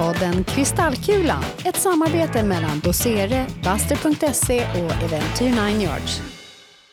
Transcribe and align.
podden 0.00 0.44
Kristallkulan. 0.44 1.44
Ett 1.64 1.76
samarbete 1.76 2.42
mellan 2.42 2.80
Dosere, 2.80 3.46
Buster.se 3.62 4.66
och 4.70 5.02
Eventyr 5.02 5.70
9 5.70 5.82
Yards. 5.82 6.39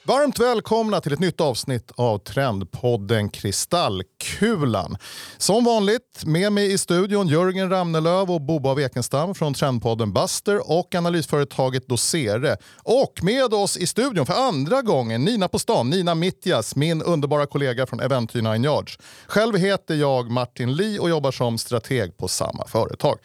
Varmt 0.07 0.39
välkomna 0.39 1.01
till 1.01 1.13
ett 1.13 1.19
nytt 1.19 1.41
avsnitt 1.41 1.91
av 1.95 2.17
Trendpodden 2.17 3.29
Kristallkulan. 3.29 4.97
Som 5.37 5.63
vanligt 5.63 6.23
med 6.25 6.51
mig 6.51 6.73
i 6.73 6.77
studion 6.77 7.27
Jörgen 7.27 7.69
Ramnelöv 7.69 8.31
och 8.31 8.41
Boba 8.41 8.73
Wekenstam 8.73 9.35
från 9.35 9.53
Trendpodden 9.53 10.13
Buster 10.13 10.71
och 10.71 10.95
analysföretaget 10.95 11.87
Dosere. 11.87 12.57
Och 12.83 13.23
med 13.23 13.53
oss 13.53 13.77
i 13.77 13.87
studion 13.87 14.25
för 14.25 14.33
andra 14.33 14.81
gången 14.81 15.25
Nina 15.25 15.47
på 15.47 15.59
stan, 15.59 15.89
Nina 15.89 16.15
Mittjas, 16.15 16.75
min 16.75 17.01
underbara 17.01 17.45
kollega 17.45 17.85
från 17.85 17.99
Eventyr 17.99 18.41
9 18.41 18.63
Yards. 18.63 18.99
Själv 19.27 19.57
heter 19.57 19.95
jag 19.95 20.31
Martin 20.31 20.73
Li 20.73 20.99
och 20.99 21.09
jobbar 21.09 21.31
som 21.31 21.57
strateg 21.57 22.17
på 22.17 22.27
samma 22.27 22.67
företag. 22.67 23.17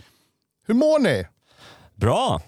Hur 0.67 0.75
mår 0.75 0.99
ni? 0.99 1.27
Bra. 1.95 2.43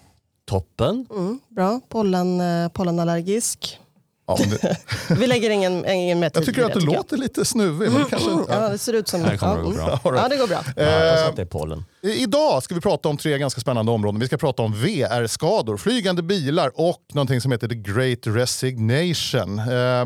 Toppen. 0.45 1.07
Mm, 1.11 1.39
bra, 1.49 1.81
Pollen, 1.89 2.41
eh, 2.41 2.69
pollenallergisk. 2.69 3.79
Ja, 4.27 4.37
det, 4.61 4.77
Vi 5.19 5.27
lägger 5.27 5.49
ingen, 5.49 5.85
ingen 5.89 6.19
mer 6.19 6.29
tid 6.29 6.37
jag 6.37 6.45
tycker 6.45 6.61
i 6.61 6.65
att 6.65 6.73
du 6.73 6.79
det, 6.79 6.85
låter 6.85 7.17
lite 7.17 7.45
snuvig. 7.45 7.91
Men 7.91 8.03
det 8.03 8.09
kanske, 8.09 8.29
Ja, 8.49 8.69
det 8.69 8.77
ser 8.77 8.93
ut 8.93 9.07
som... 9.07 9.23
Här 9.23 9.37
kommer 9.37 9.55
ja, 9.55 9.57
det 9.57 9.63
gå 9.63 9.71
bra. 9.71 9.87
Right. 10.11 10.21
Ja, 10.23 10.27
det 10.29 10.37
går 10.37 10.47
bra. 10.47 10.63
Jag 10.75 11.27
Eh, 11.27 11.35
det 11.35 11.41
är 11.41 11.45
pollen. 11.45 11.85
Idag 12.01 12.63
ska 12.63 12.75
vi 12.75 12.81
prata 12.81 13.09
om 13.09 13.17
tre 13.17 13.37
ganska 13.37 13.61
spännande 13.61 13.91
områden. 13.91 14.19
Vi 14.19 14.27
ska 14.27 14.37
prata 14.37 14.63
om 14.63 14.73
VR-skador, 14.73 15.77
flygande 15.77 16.21
bilar 16.21 16.71
och 16.75 17.01
någonting 17.13 17.41
som 17.41 17.51
heter 17.51 17.67
the 17.67 17.75
great 17.75 18.19
resignation. 18.23 19.59
Eh, 19.59 20.05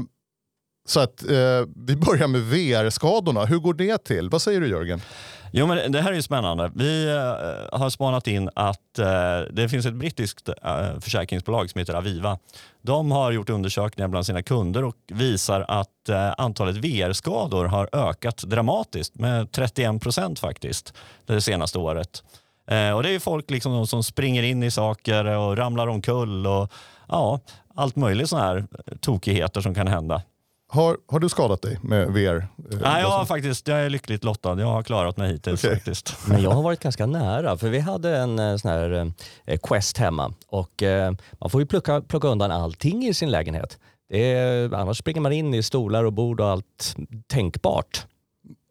så 0.87 0.99
att 0.99 1.23
eh, 1.23 1.29
vi 1.75 1.95
börjar 1.95 2.27
med 2.27 2.41
VR-skadorna. 2.41 3.45
Hur 3.45 3.59
går 3.59 3.73
det 3.73 4.03
till? 4.03 4.29
Vad 4.29 4.41
säger 4.41 4.61
du 4.61 4.67
Jörgen? 4.67 5.01
Jo, 5.51 5.67
men 5.67 5.91
det 5.91 6.01
här 6.01 6.11
är 6.11 6.15
ju 6.15 6.21
spännande. 6.21 6.71
Vi 6.75 7.05
eh, 7.07 7.79
har 7.79 7.89
spanat 7.89 8.27
in 8.27 8.49
att 8.55 8.99
eh, 8.99 9.39
det 9.51 9.69
finns 9.69 9.85
ett 9.85 9.93
brittiskt 9.93 10.49
eh, 10.49 10.99
försäkringsbolag 10.99 11.69
som 11.69 11.79
heter 11.79 11.93
Aviva. 11.93 12.37
De 12.81 13.11
har 13.11 13.31
gjort 13.31 13.49
undersökningar 13.49 14.07
bland 14.07 14.25
sina 14.25 14.41
kunder 14.43 14.83
och 14.83 14.95
visar 15.07 15.65
att 15.67 16.09
eh, 16.09 16.33
antalet 16.37 16.75
VR-skador 16.75 17.65
har 17.65 17.89
ökat 17.91 18.37
dramatiskt 18.37 19.15
med 19.15 19.51
31 19.51 20.01
procent 20.01 20.39
faktiskt 20.39 20.93
det 21.25 21.41
senaste 21.41 21.79
året. 21.79 22.23
Eh, 22.67 22.91
och 22.91 23.03
det 23.03 23.09
är 23.09 23.13
ju 23.13 23.19
folk 23.19 23.49
liksom 23.49 23.87
som 23.87 24.03
springer 24.03 24.43
in 24.43 24.63
i 24.63 24.71
saker 24.71 25.25
och 25.25 25.57
ramlar 25.57 25.87
omkull 25.87 26.47
och 26.47 26.71
ja, 27.07 27.39
allt 27.75 27.95
möjligt 27.95 28.29
sådana 28.29 28.47
här 28.47 28.67
tokigheter 29.01 29.61
som 29.61 29.75
kan 29.75 29.87
hända. 29.87 30.21
Har, 30.71 30.97
har 31.07 31.19
du 31.19 31.29
skadat 31.29 31.61
dig 31.61 31.79
med 31.81 32.07
VR? 32.07 32.37
Eh, 32.37 32.45
Nej, 32.81 33.01
jag, 33.01 33.09
har 33.09 33.25
faktiskt, 33.25 33.67
jag 33.67 33.79
är 33.79 33.89
lyckligt 33.89 34.23
lottad. 34.23 34.59
Jag 34.59 34.67
har 34.67 34.83
klarat 34.83 35.17
mig 35.17 35.31
hittills 35.31 35.63
Okej. 35.63 35.75
faktiskt. 35.75 36.17
Men 36.27 36.41
jag 36.41 36.51
har 36.51 36.63
varit 36.63 36.79
ganska 36.79 37.05
nära 37.05 37.57
för 37.57 37.69
vi 37.69 37.79
hade 37.79 38.17
en 38.17 38.39
eh, 38.39 38.57
sån 38.57 38.71
här 38.71 39.11
eh, 39.45 39.57
Quest 39.63 39.97
hemma 39.97 40.33
och 40.47 40.83
man 41.39 41.49
får 41.49 41.61
ju 41.61 41.67
plocka, 41.67 42.01
plocka 42.01 42.27
undan 42.27 42.51
allting 42.51 43.07
i 43.07 43.13
sin 43.13 43.31
lägenhet. 43.31 43.77
Det 44.09 44.33
är, 44.33 44.73
annars 44.73 44.97
springer 44.97 45.21
man 45.21 45.31
in 45.31 45.53
i 45.53 45.63
stolar 45.63 46.03
och 46.03 46.13
bord 46.13 46.41
och 46.41 46.47
allt 46.47 46.95
tänkbart. 47.27 48.05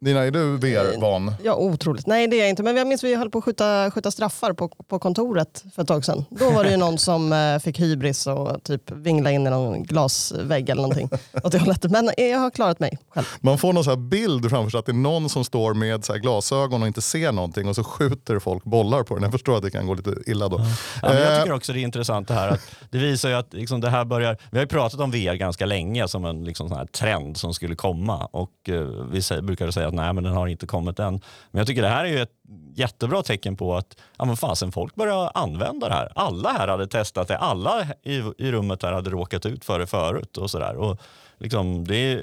Nina, 0.01 0.23
är 0.23 0.31
du 0.31 0.57
VR-van? 0.57 1.33
Ja, 1.43 1.55
otroligt. 1.55 2.07
Nej, 2.07 2.27
det 2.27 2.35
är 2.35 2.39
jag 2.39 2.49
inte. 2.49 2.63
Men 2.63 2.77
jag 2.77 2.87
minns 2.87 3.03
vi 3.03 3.15
höll 3.15 3.29
på 3.29 3.37
att 3.37 3.43
skjuta, 3.43 3.91
skjuta 3.91 4.11
straffar 4.11 4.53
på, 4.53 4.67
på 4.67 4.99
kontoret 4.99 5.63
för 5.75 5.81
ett 5.81 5.87
tag 5.87 6.05
sedan. 6.05 6.25
Då 6.29 6.49
var 6.49 6.63
det 6.63 6.71
ju 6.71 6.77
någon 6.77 6.97
som 6.97 7.33
eh, 7.33 7.59
fick 7.59 7.79
hybris 7.79 8.27
och 8.27 8.63
typ 8.63 8.91
vingla 8.91 9.31
in 9.31 9.47
i 9.47 9.49
någon 9.49 9.83
glasvägg 9.83 10.69
eller 10.69 10.81
någonting. 10.81 11.09
Åt 11.43 11.51
det 11.51 11.59
hållet. 11.59 11.91
Men 11.91 12.09
jag 12.17 12.39
har 12.39 12.49
klarat 12.49 12.79
mig 12.79 12.97
själv. 13.09 13.25
Man 13.41 13.57
får 13.57 13.73
någon 13.73 13.83
så 13.83 13.89
här 13.89 13.97
bild 13.97 14.49
framför 14.49 14.69
sig 14.69 14.79
att 14.79 14.85
det 14.85 14.91
är 14.91 14.93
någon 14.93 15.29
som 15.29 15.45
står 15.45 15.73
med 15.73 16.05
så 16.05 16.13
här 16.13 16.19
glasögon 16.19 16.81
och 16.81 16.87
inte 16.87 17.01
ser 17.01 17.31
någonting 17.31 17.67
och 17.67 17.75
så 17.75 17.83
skjuter 17.83 18.39
folk 18.39 18.63
bollar 18.63 19.03
på 19.03 19.13
den. 19.15 19.23
Jag 19.23 19.31
förstår 19.31 19.57
att 19.57 19.63
det 19.63 19.71
kan 19.71 19.87
gå 19.87 19.93
lite 19.93 20.15
illa 20.25 20.47
då. 20.47 20.59
Ja, 21.01 21.09
men 21.09 21.17
jag 21.17 21.33
Eh, 21.33 21.39
tycker 21.43 21.55
också 21.55 21.73
det 21.73 21.79
är 21.79 21.83
intressant 21.83 22.27
det 22.27 22.33
här 22.33 22.47
att 22.49 22.61
det 22.89 22.97
visar 22.97 23.29
ju 23.29 23.35
att 23.35 23.53
liksom 23.53 23.81
det 23.81 23.89
här 23.89 24.05
börjar, 24.05 24.37
vi 24.51 24.57
har 24.57 24.63
ju 24.63 24.67
pratat 24.67 24.99
om 24.99 25.11
VR 25.11 25.33
ganska 25.35 25.65
länge 25.65 26.07
som 26.07 26.25
en 26.25 26.43
liksom 26.45 26.69
sån 26.69 26.77
här 26.77 26.85
trend 26.85 27.37
som 27.37 27.53
skulle 27.53 27.75
komma 27.75 28.25
och 28.25 28.69
eh, 28.69 28.81
vi 29.11 29.41
brukade 29.41 29.71
säga 29.71 29.88
att 29.89 29.95
nej 29.95 30.13
men 30.13 30.23
den 30.23 30.33
har 30.33 30.47
inte 30.47 30.67
kommit 30.67 30.99
än. 30.99 31.13
Men 31.51 31.59
jag 31.59 31.67
tycker 31.67 31.81
det 31.81 31.87
här 31.89 32.05
är 32.05 32.09
ju 32.09 32.21
ett 32.21 32.33
jättebra 32.75 33.23
tecken 33.23 33.55
på 33.55 33.75
att 33.75 33.97
ja, 34.17 34.25
men 34.25 34.37
fasen, 34.37 34.71
folk 34.71 34.95
börjar 34.95 35.31
använda 35.33 35.89
det 35.89 35.95
här. 35.95 36.11
Alla 36.15 36.49
här 36.49 36.67
hade 36.67 36.87
testat 36.87 37.27
det, 37.27 37.37
alla 37.37 37.87
i, 38.03 38.23
i 38.37 38.51
rummet 38.51 38.83
här 38.83 38.91
hade 38.91 39.09
råkat 39.09 39.45
ut 39.45 39.65
för 39.65 39.79
det 39.79 39.87
förut 39.87 40.37
och 40.37 40.49
sådär. 40.49 40.75
Och 40.75 40.97
liksom, 41.37 41.87
det, 41.87 42.21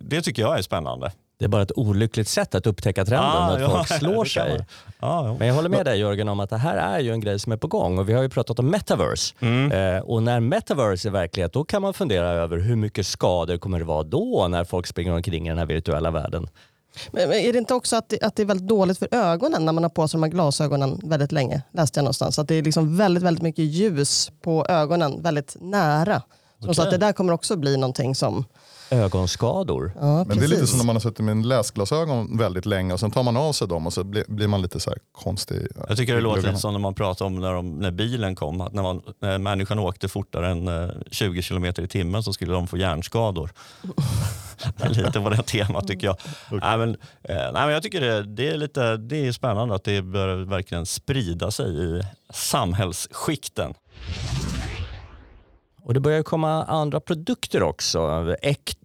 det 0.00 0.22
tycker 0.22 0.42
jag 0.42 0.58
är 0.58 0.62
spännande. 0.62 1.12
Det 1.38 1.44
är 1.44 1.48
bara 1.48 1.62
ett 1.62 1.72
olyckligt 1.78 2.28
sätt 2.28 2.54
att 2.54 2.66
upptäcka 2.66 3.04
trenden 3.04 3.32
Ah, 3.32 3.54
att 3.54 3.60
ja, 3.60 3.68
folk 3.70 3.88
slår 4.00 4.24
sig. 4.24 4.66
ja. 5.00 5.36
Men 5.38 5.48
jag 5.48 5.54
håller 5.54 5.68
med 5.68 5.84
dig 5.84 5.98
Jörgen 5.98 6.28
om 6.28 6.40
att 6.40 6.50
det 6.50 6.56
här 6.56 6.76
är 6.76 7.00
ju 7.00 7.12
en 7.12 7.20
grej 7.20 7.38
som 7.38 7.52
är 7.52 7.56
på 7.56 7.66
gång 7.66 7.98
och 7.98 8.08
vi 8.08 8.12
har 8.12 8.22
ju 8.22 8.28
pratat 8.28 8.58
om 8.58 8.70
metaverse. 8.70 9.34
Mm. 9.40 9.72
Eh, 9.96 10.02
och 10.02 10.22
när 10.22 10.40
metaverse 10.40 11.08
är 11.08 11.12
verklighet 11.12 11.52
då 11.52 11.64
kan 11.64 11.82
man 11.82 11.94
fundera 11.94 12.28
över 12.28 12.58
hur 12.58 12.76
mycket 12.76 13.06
skador 13.06 13.56
kommer 13.56 13.78
det 13.78 13.84
vara 13.84 14.02
då 14.02 14.46
när 14.50 14.64
folk 14.64 14.86
springer 14.86 15.12
omkring 15.12 15.46
i 15.46 15.48
den 15.48 15.58
här 15.58 15.66
virtuella 15.66 16.10
världen. 16.10 16.48
Men, 17.10 17.28
men 17.28 17.38
är 17.38 17.52
det 17.52 17.58
inte 17.58 17.74
också 17.74 17.96
att 17.96 18.08
det, 18.08 18.22
att 18.22 18.36
det 18.36 18.42
är 18.42 18.46
väldigt 18.46 18.68
dåligt 18.68 18.98
för 18.98 19.08
ögonen 19.10 19.64
när 19.64 19.72
man 19.72 19.82
har 19.82 19.90
på 19.90 20.08
sig 20.08 20.18
de 20.18 20.22
här 20.22 20.30
glasögonen 20.30 21.00
väldigt 21.04 21.32
länge? 21.32 21.62
Läste 21.72 21.98
jag 21.98 22.04
någonstans. 22.04 22.38
Att 22.38 22.48
det 22.48 22.54
är 22.54 22.62
liksom 22.62 22.96
väldigt, 22.96 23.22
väldigt 23.22 23.42
mycket 23.42 23.64
ljus 23.64 24.30
på 24.42 24.66
ögonen 24.68 25.22
väldigt 25.22 25.56
nära. 25.60 26.22
Så, 26.64 26.74
så 26.74 26.82
att 26.82 26.90
det 26.90 26.98
där 26.98 27.12
kommer 27.12 27.32
också 27.32 27.56
bli 27.56 27.76
någonting 27.76 28.14
som... 28.14 28.44
Ögonskador. 28.90 29.92
Ja, 30.00 30.24
Men 30.24 30.38
det 30.38 30.44
är 30.44 30.48
lite 30.48 30.66
som 30.66 30.78
när 30.78 30.84
man 30.84 30.96
har 30.96 31.00
suttit 31.00 31.24
med 31.24 31.32
en 31.32 31.42
läsglasögon 31.42 32.38
väldigt 32.38 32.66
länge 32.66 32.92
och 32.92 33.00
sen 33.00 33.10
tar 33.10 33.22
man 33.22 33.36
av 33.36 33.52
sig 33.52 33.68
dem 33.68 33.86
och 33.86 33.92
så 33.92 34.04
blir, 34.04 34.24
blir 34.28 34.48
man 34.48 34.62
lite 34.62 34.80
så 34.80 34.90
här 34.90 34.98
konstig. 35.12 35.66
Jag 35.88 35.96
tycker 35.96 36.14
det 36.14 36.20
låter 36.20 36.42
lite 36.42 36.58
som 36.58 36.72
när 36.72 36.80
man 36.80 36.94
pratar 36.94 37.24
om 37.24 37.40
när, 37.40 37.52
de, 37.52 37.78
när 37.78 37.90
bilen 37.90 38.34
kom, 38.34 38.60
att 38.60 38.72
när, 38.72 38.82
man, 38.82 39.02
när 39.20 39.38
människan 39.38 39.78
åkte 39.78 40.08
fortare 40.08 40.50
än 40.50 40.68
eh, 40.68 40.90
20 41.10 41.42
kilometer 41.42 41.82
i 41.82 41.88
timmen 41.88 42.22
så 42.22 42.32
skulle 42.32 42.52
de 42.52 42.66
få 42.66 42.76
hjärnskador. 42.76 43.50
Det 44.76 44.84
är 44.84 44.88
lite 44.88 45.20
på 45.20 45.30
det 45.30 45.42
temat 45.42 45.88
tycker 45.88 46.06
jag. 46.06 46.16
Nej, 46.50 46.78
men, 46.78 46.90
eh, 47.22 47.36
nej, 47.36 47.52
men 47.52 47.68
jag 47.68 47.82
tycker 47.82 48.00
det, 48.00 48.22
det, 48.22 48.48
är 48.48 48.56
lite, 48.56 48.96
det 48.96 49.26
är 49.26 49.32
spännande 49.32 49.74
att 49.74 49.84
det 49.84 50.02
börjar 50.02 50.36
verkligen 50.36 50.86
sprida 50.86 51.50
sig 51.50 51.98
i 51.98 52.02
samhällsskikten. 52.30 53.74
Och 55.86 55.94
det 55.94 56.00
börjar 56.00 56.22
komma 56.22 56.64
andra 56.64 57.00
produkter 57.00 57.62
också. 57.62 58.34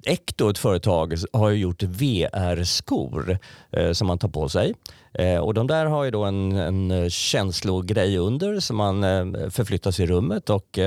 Ekto, 0.04 0.50
ett 0.50 0.58
företag, 0.58 1.14
har 1.34 1.50
ju 1.50 1.58
gjort 1.58 1.84
VR-skor 1.84 3.38
eh, 3.72 3.92
som 3.92 4.08
man 4.08 4.18
tar 4.18 4.30
på 4.30 4.50
sig. 4.50 4.74
Eh, 5.14 5.38
och 5.38 5.54
de 5.54 5.68
där 5.68 5.86
har 5.86 6.04
ju 6.04 6.12
då 6.12 6.24
en, 6.24 6.52
en 6.52 7.10
känslogrej 7.10 8.18
under 8.18 8.60
som 8.60 8.78
man 8.78 9.04
eh, 9.04 9.50
förflyttar 9.50 9.92
sig 9.92 10.06
i 10.06 10.08
rummet 10.08 10.50
och 10.50 10.80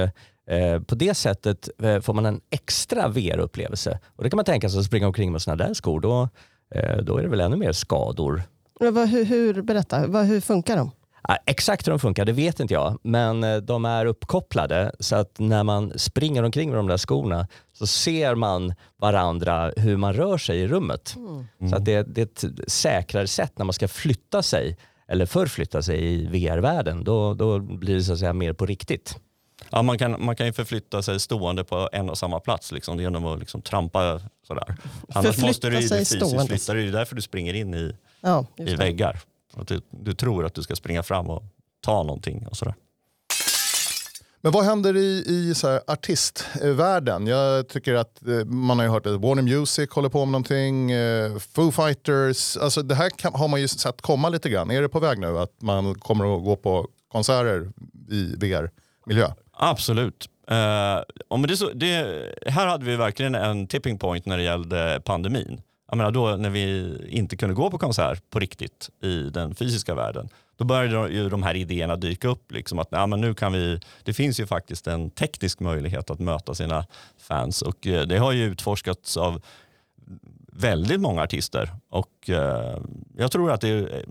eh, 0.46 0.80
på 0.80 0.94
det 0.94 1.14
sättet 1.14 1.68
eh, 1.82 2.00
får 2.00 2.14
man 2.14 2.26
en 2.26 2.40
extra 2.50 3.08
VR-upplevelse. 3.08 3.98
Och 4.16 4.24
det 4.24 4.30
kan 4.30 4.36
man 4.36 4.44
tänka 4.44 4.68
sig 4.68 4.78
att 4.78 4.86
springa 4.86 5.06
omkring 5.06 5.32
med 5.32 5.42
sådana 5.42 5.64
där 5.64 5.74
skor. 5.74 6.00
Då, 6.00 6.28
eh, 6.74 6.96
då 6.96 7.18
är 7.18 7.22
det 7.22 7.28
väl 7.28 7.40
ännu 7.40 7.56
mer 7.56 7.72
skador. 7.72 8.42
Vad, 8.80 9.08
hur, 9.08 9.24
hur, 9.24 9.62
berätta, 9.62 10.06
vad, 10.06 10.24
hur 10.24 10.40
funkar 10.40 10.76
de? 10.76 10.90
Exakt 11.46 11.86
hur 11.86 11.90
de 11.90 11.98
funkar, 11.98 12.24
det 12.24 12.32
vet 12.32 12.60
inte 12.60 12.74
jag. 12.74 12.98
Men 13.02 13.66
de 13.66 13.84
är 13.84 14.06
uppkopplade 14.06 14.92
så 15.00 15.16
att 15.16 15.38
när 15.38 15.64
man 15.64 15.92
springer 15.98 16.42
omkring 16.42 16.70
med 16.70 16.78
de 16.78 16.86
där 16.86 16.98
skorna 16.98 17.48
så 17.72 17.86
ser 17.86 18.34
man 18.34 18.74
varandra 18.96 19.72
hur 19.76 19.96
man 19.96 20.12
rör 20.12 20.38
sig 20.38 20.60
i 20.60 20.68
rummet. 20.68 21.16
Så 21.70 21.76
att 21.76 21.84
det, 21.84 22.02
det 22.02 22.20
är 22.20 22.24
ett 22.24 22.70
säkrare 22.70 23.26
sätt 23.26 23.52
när 23.58 23.64
man 23.64 23.72
ska 23.72 23.88
flytta 23.88 24.42
sig 24.42 24.76
eller 25.08 25.26
förflytta 25.26 25.82
sig 25.82 26.04
i 26.04 26.26
VR-världen. 26.26 27.04
Då, 27.04 27.34
då 27.34 27.58
blir 27.58 27.94
det 27.94 28.02
så 28.02 28.12
att 28.12 28.18
säga 28.18 28.32
mer 28.32 28.52
på 28.52 28.66
riktigt. 28.66 29.16
Ja, 29.74 29.82
man, 29.82 29.98
kan, 29.98 30.24
man 30.24 30.36
kan 30.36 30.46
ju 30.46 30.52
förflytta 30.52 31.02
sig 31.02 31.20
stående 31.20 31.64
på 31.64 31.88
en 31.92 32.10
och 32.10 32.18
samma 32.18 32.40
plats 32.40 32.72
liksom, 32.72 33.00
genom 33.00 33.26
att 33.26 33.38
liksom 33.38 33.62
trampa 33.62 34.20
sådär. 34.46 34.76
Annars 35.08 35.26
Förflytta 35.26 35.46
måste 35.46 35.70
du 35.70 35.80
ju 35.80 35.88
sig 35.88 35.98
fysiskt 35.98 36.26
stående. 36.26 36.46
flytta 36.46 36.74
dig. 36.74 36.82
Det 36.82 36.88
är 36.88 36.92
därför 36.92 37.16
du 37.16 37.22
springer 37.22 37.54
in 37.54 37.74
i, 37.74 37.92
Ja, 38.20 38.46
i 38.56 38.74
väggar. 38.74 39.20
Att 39.56 39.68
du, 39.68 39.80
du 39.90 40.14
tror 40.14 40.46
att 40.46 40.54
du 40.54 40.62
ska 40.62 40.76
springa 40.76 41.02
fram 41.02 41.30
och 41.30 41.42
ta 41.80 42.02
någonting 42.02 42.46
och 42.46 42.56
sådär. 42.56 42.74
Men 44.40 44.52
vad 44.52 44.64
händer 44.64 44.96
i, 44.96 45.24
i 45.26 45.54
så 45.54 45.68
här 45.68 45.80
artistvärlden? 45.86 47.26
Jag 47.26 47.68
tycker 47.68 47.94
att 47.94 48.26
eh, 48.26 48.44
man 48.44 48.78
har 48.78 48.86
ju 48.86 48.90
hört 48.92 49.06
att 49.06 49.20
Warner 49.20 49.42
Music 49.42 49.90
håller 49.90 50.08
på 50.08 50.24
med 50.24 50.32
någonting, 50.32 50.90
eh, 50.90 51.38
Foo 51.38 51.72
Fighters. 51.72 52.56
Alltså 52.56 52.82
det 52.82 52.94
här 52.94 53.10
kan, 53.10 53.34
har 53.34 53.48
man 53.48 53.60
ju 53.60 53.68
sett 53.68 54.02
komma 54.02 54.28
lite 54.28 54.48
grann. 54.48 54.70
Är 54.70 54.82
det 54.82 54.88
på 54.88 55.00
väg 55.00 55.18
nu 55.18 55.38
att 55.38 55.62
man 55.62 55.94
kommer 55.94 56.36
att 56.36 56.44
gå 56.44 56.56
på 56.56 56.88
konserter 57.12 57.72
i 58.10 58.36
VR-miljö? 58.36 59.32
Absolut. 59.56 60.28
Uh, 60.50 61.42
det, 61.48 61.56
så, 61.56 61.70
det, 61.74 62.06
här 62.46 62.66
hade 62.66 62.84
vi 62.84 62.96
verkligen 62.96 63.34
en 63.34 63.66
tipping 63.66 63.98
point 63.98 64.26
när 64.26 64.36
det 64.36 64.42
gällde 64.42 65.02
pandemin. 65.04 65.60
Jag 65.88 65.96
menar 65.96 66.10
då 66.10 66.36
när 66.36 66.50
vi 66.50 66.96
inte 67.08 67.36
kunde 67.36 67.54
gå 67.54 67.70
på 67.70 67.78
konsert 67.78 68.30
på 68.30 68.38
riktigt 68.38 68.90
i 69.02 69.30
den 69.30 69.54
fysiska 69.54 69.94
världen. 69.94 70.28
Då 70.56 70.64
började 70.64 71.08
ju 71.08 71.28
de 71.28 71.42
här 71.42 71.54
idéerna 71.54 71.96
dyka 71.96 72.28
upp. 72.28 72.52
Liksom 72.52 72.78
att 72.78 72.88
ja, 72.90 73.06
men 73.06 73.20
nu 73.20 73.34
kan 73.34 73.52
vi, 73.52 73.80
det 74.02 74.12
finns 74.12 74.40
ju 74.40 74.46
faktiskt 74.46 74.86
en 74.86 75.10
teknisk 75.10 75.60
möjlighet 75.60 76.10
att 76.10 76.18
möta 76.18 76.54
sina 76.54 76.86
fans. 77.18 77.62
Och 77.62 77.86
eh, 77.86 78.02
det 78.02 78.18
har 78.18 78.32
ju 78.32 78.44
utforskats 78.44 79.16
av 79.16 79.42
väldigt 80.52 81.00
många 81.00 81.22
artister. 81.22 81.70
Och 81.88 82.30
eh, 82.30 82.78
jag 83.16 83.32
tror 83.32 83.52
att 83.52 83.60
det 83.60 84.04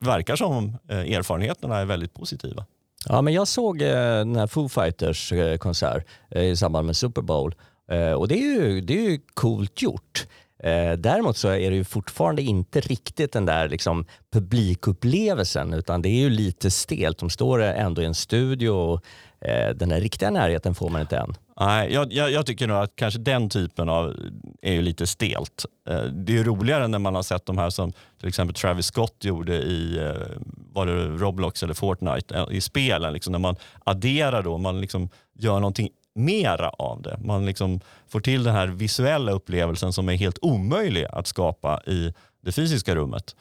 verkar 0.00 0.36
som 0.36 0.78
erfarenheterna 0.88 1.78
är 1.78 1.84
väldigt 1.84 2.14
positiva. 2.14 2.64
Ja, 3.08 3.22
men 3.22 3.34
jag 3.34 3.48
såg 3.48 3.82
eh, 3.82 3.88
den 3.94 4.36
här 4.36 4.46
Foo 4.46 4.68
Fighters 4.68 5.32
eh, 5.32 5.56
konsert 5.58 6.06
eh, 6.30 6.44
i 6.44 6.56
samband 6.56 6.86
med 6.86 6.96
Super 6.96 7.22
Bowl 7.22 7.54
eh, 7.90 8.12
och 8.12 8.28
det 8.28 8.34
är 8.34 8.52
ju, 8.52 8.80
det 8.80 8.98
är 8.98 9.10
ju 9.10 9.20
coolt 9.34 9.82
gjort. 9.82 10.26
Eh, 10.62 10.92
däremot 10.92 11.36
så 11.36 11.48
är 11.48 11.70
det 11.70 11.76
ju 11.76 11.84
fortfarande 11.84 12.42
inte 12.42 12.80
riktigt 12.80 13.32
den 13.32 13.46
där 13.46 13.68
liksom, 13.68 14.04
publikupplevelsen 14.32 15.74
utan 15.74 16.02
det 16.02 16.08
är 16.08 16.20
ju 16.20 16.30
lite 16.30 16.70
stelt. 16.70 17.18
De 17.18 17.30
står 17.30 17.62
ändå 17.62 18.02
i 18.02 18.04
en 18.04 18.14
studio 18.14 18.70
och 18.70 19.04
eh, 19.48 19.74
den 19.74 19.88
där 19.88 20.00
riktiga 20.00 20.30
närheten 20.30 20.74
får 20.74 20.88
man 20.90 21.00
inte 21.00 21.16
än. 21.16 21.34
Nej, 21.60 21.92
jag, 21.92 22.12
jag, 22.12 22.30
jag, 22.30 22.46
tycker 22.46 22.66
nog 22.66 22.76
att 22.76 22.96
kanske 22.96 23.20
den 23.20 23.48
typen 23.48 23.88
av 23.88 24.16
är 24.62 24.72
ju 24.72 24.82
lite 24.82 25.06
stelt. 25.06 25.64
Eh, 25.88 26.02
det 26.02 26.32
är 26.32 26.36
ju 26.36 26.44
roligare 26.44 26.88
när 26.88 26.98
man 26.98 27.14
har 27.14 27.22
sett 27.22 27.46
de 27.46 27.58
här 27.58 27.70
som 27.70 27.92
till 28.18 28.28
exempel 28.28 28.54
Travis 28.54 28.86
Scott 28.86 29.16
gjorde 29.20 29.54
i 29.54 29.98
eh, 29.98 30.42
var 30.72 30.86
det 30.86 31.06
Roblox 31.06 31.62
eller 31.62 31.74
Fortnite 31.74 32.34
eh, 32.34 32.46
i 32.50 32.60
spelen. 32.60 33.12
Liksom, 33.12 33.32
när 33.32 33.38
man 33.38 33.56
adderar 33.84 34.42
då, 34.42 34.58
man 34.58 34.80
liksom 34.80 35.08
gör 35.34 35.60
någonting 35.60 35.88
mera 36.18 36.68
av 36.68 37.02
det. 37.02 37.18
Man 37.24 37.46
liksom 37.46 37.80
får 38.08 38.20
till 38.20 38.44
den 38.44 38.54
här 38.54 38.66
visuella 38.66 39.32
upplevelsen 39.32 39.92
som 39.92 40.08
är 40.08 40.14
helt 40.14 40.38
omöjlig 40.42 41.06
att 41.12 41.26
skapa 41.26 41.80
i 41.86 42.14
det 42.40 42.52
fysiska 42.52 42.94
rummet. 42.94 43.36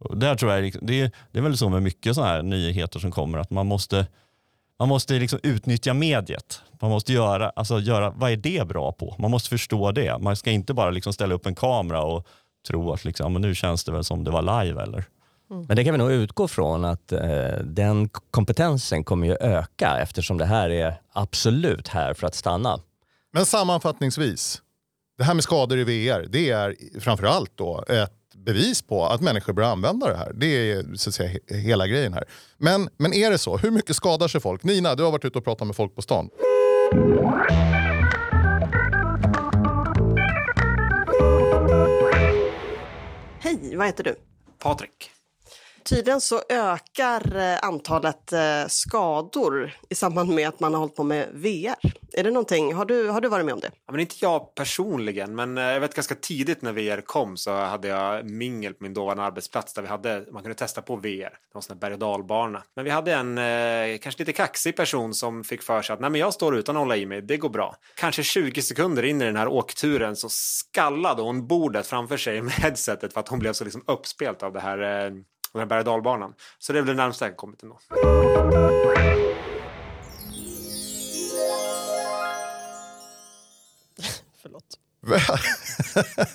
Och 0.00 0.16
där 0.16 0.34
tror 0.34 0.52
jag 0.52 0.62
liksom, 0.62 0.86
det 0.86 1.00
är, 1.00 1.10
det 1.32 1.38
är 1.38 1.42
väl 1.42 1.56
så 1.56 1.68
med 1.68 1.82
mycket 1.82 2.14
sådana 2.14 2.32
här 2.32 2.42
nyheter 2.42 3.00
som 3.00 3.10
kommer 3.10 3.38
att 3.38 3.50
man 3.50 3.66
måste 3.66 4.06
man 4.78 4.88
måste 4.88 5.14
liksom 5.14 5.38
utnyttja 5.42 5.94
mediet. 5.94 6.62
Man 6.80 6.90
måste 6.90 7.12
göra, 7.12 7.50
alltså 7.50 7.80
göra, 7.80 8.10
vad 8.10 8.30
är 8.30 8.36
det 8.36 8.68
bra 8.68 8.92
på? 8.92 9.14
Man 9.18 9.30
måste 9.30 9.48
förstå 9.48 9.92
det. 9.92 10.18
Man 10.18 10.36
ska 10.36 10.50
inte 10.50 10.74
bara 10.74 10.90
liksom 10.90 11.12
ställa 11.12 11.34
upp 11.34 11.46
en 11.46 11.54
kamera 11.54 12.02
och 12.02 12.26
tro 12.68 12.92
att 12.92 13.04
liksom, 13.04 13.32
men 13.32 13.42
nu 13.42 13.54
känns 13.54 13.84
det 13.84 13.92
väl 13.92 14.04
som 14.04 14.24
det 14.24 14.30
var 14.30 14.62
live. 14.62 14.82
Eller? 14.82 15.04
Mm. 15.50 15.64
Men 15.68 15.76
det 15.76 15.84
kan 15.84 15.94
vi 15.94 15.98
nog 15.98 16.12
utgå 16.12 16.48
från 16.48 16.84
att 16.84 17.12
eh, 17.12 17.20
den 17.64 18.08
kompetensen 18.08 19.04
kommer 19.04 19.26
ju 19.26 19.36
öka 19.40 19.98
eftersom 19.98 20.38
det 20.38 20.44
här 20.44 20.70
är 20.70 21.00
absolut 21.12 21.88
här 21.88 22.14
för 22.14 22.26
att 22.26 22.34
stanna. 22.34 22.80
Men 23.32 23.46
sammanfattningsvis, 23.46 24.62
det 25.18 25.24
här 25.24 25.34
med 25.34 25.44
skador 25.44 25.78
i 25.78 25.84
VR, 25.84 26.26
det 26.28 26.50
är 26.50 26.76
framförallt 27.00 27.52
då 27.54 27.84
ett 27.88 28.12
bevis 28.34 28.82
på 28.82 29.06
att 29.06 29.20
människor 29.20 29.52
börjar 29.52 29.70
använda 29.70 30.08
det 30.08 30.16
här. 30.16 30.32
Det 30.34 30.72
är 30.72 30.94
så 30.94 31.10
att 31.10 31.14
säga 31.14 31.38
hela 31.48 31.86
grejen 31.86 32.12
här. 32.12 32.24
Men, 32.58 32.88
men 32.96 33.14
är 33.14 33.30
det 33.30 33.38
så? 33.38 33.56
Hur 33.56 33.70
mycket 33.70 33.96
skadar 33.96 34.28
sig 34.28 34.40
folk? 34.40 34.62
Nina, 34.64 34.94
du 34.94 35.02
har 35.02 35.10
varit 35.10 35.24
ute 35.24 35.38
och 35.38 35.44
pratat 35.44 35.66
med 35.66 35.76
folk 35.76 35.94
på 35.94 36.02
stan. 36.02 36.30
Hej, 43.40 43.76
vad 43.76 43.86
heter 43.86 44.04
du? 44.04 44.16
Patrik. 44.58 45.10
Tydligen 45.88 46.20
så 46.20 46.42
ökar 46.48 47.36
eh, 47.36 47.58
antalet 47.62 48.32
eh, 48.32 48.40
skador 48.68 49.76
i 49.88 49.94
samband 49.94 50.30
med 50.30 50.48
att 50.48 50.60
man 50.60 50.74
har 50.74 50.80
hållit 50.80 50.96
på 50.96 51.04
med 51.04 51.28
VR. 51.32 51.92
Är 52.12 52.24
det 52.24 52.30
någonting, 52.30 52.74
har 52.74 52.84
du, 52.84 53.08
har 53.08 53.20
du 53.20 53.28
varit 53.28 53.44
med 53.44 53.54
om 53.54 53.60
det? 53.60 53.70
Ja, 53.86 53.92
men 53.92 54.00
inte 54.00 54.14
jag 54.20 54.54
personligen, 54.54 55.34
men 55.34 55.58
eh, 55.58 55.64
jag 55.64 55.80
vet 55.80 55.94
ganska 55.94 56.14
tidigt 56.14 56.62
när 56.62 56.72
VR 56.72 57.00
kom 57.00 57.36
så 57.36 57.52
hade 57.52 57.88
jag 57.88 58.30
mingel 58.30 58.74
på 58.74 58.82
min 58.84 58.94
dåvarande 58.94 59.22
arbetsplats 59.22 59.74
där 59.74 59.82
vi 59.82 59.88
hade, 59.88 60.24
man 60.32 60.42
kunde 60.42 60.54
testa 60.54 60.82
på 60.82 60.96
VR. 60.96 61.04
Det 61.04 61.30
var 61.52 61.58
en 61.58 61.62
sån 61.62 61.78
berg 61.78 61.92
och 61.92 61.98
dalbana. 61.98 62.62
Men 62.76 62.84
vi 62.84 62.90
hade 62.90 63.14
en 63.14 63.38
eh, 63.38 63.98
kanske 63.98 64.22
lite 64.22 64.32
kaxig 64.32 64.76
person 64.76 65.14
som 65.14 65.44
fick 65.44 65.62
för 65.62 65.82
sig 65.82 65.94
att 65.94 66.00
Nej, 66.00 66.10
men 66.10 66.20
jag 66.20 66.34
står 66.34 66.56
utan 66.56 66.76
att 66.76 66.80
hålla 66.80 66.96
i 66.96 67.06
mig, 67.06 67.22
det 67.22 67.36
går 67.36 67.48
bra. 67.48 67.76
Kanske 67.94 68.22
20 68.22 68.62
sekunder 68.62 69.02
in 69.02 69.22
i 69.22 69.24
den 69.24 69.36
här 69.36 69.48
åkturen 69.48 70.16
så 70.16 70.28
skallade 70.30 71.22
hon 71.22 71.46
bordet 71.46 71.86
framför 71.86 72.16
sig 72.16 72.42
med 72.42 72.52
headsetet 72.52 73.12
för 73.12 73.20
att 73.20 73.28
hon 73.28 73.38
blev 73.38 73.52
så 73.52 73.64
liksom 73.64 73.84
uppspelt 73.86 74.42
av 74.42 74.52
det 74.52 74.60
här 74.60 75.06
eh, 75.06 75.12
den 75.52 75.60
här 75.60 75.66
berg 75.66 75.78
och 75.78 75.84
dalbanan. 75.84 76.34
Så 76.58 76.72
det 76.72 76.78
är 76.78 76.82
väl 76.82 76.96
det 76.96 77.02
närmaste 77.02 77.24
jag 77.24 77.36
kommit 77.36 77.62
ändå. 77.62 77.78
Förlåt. 84.42 84.64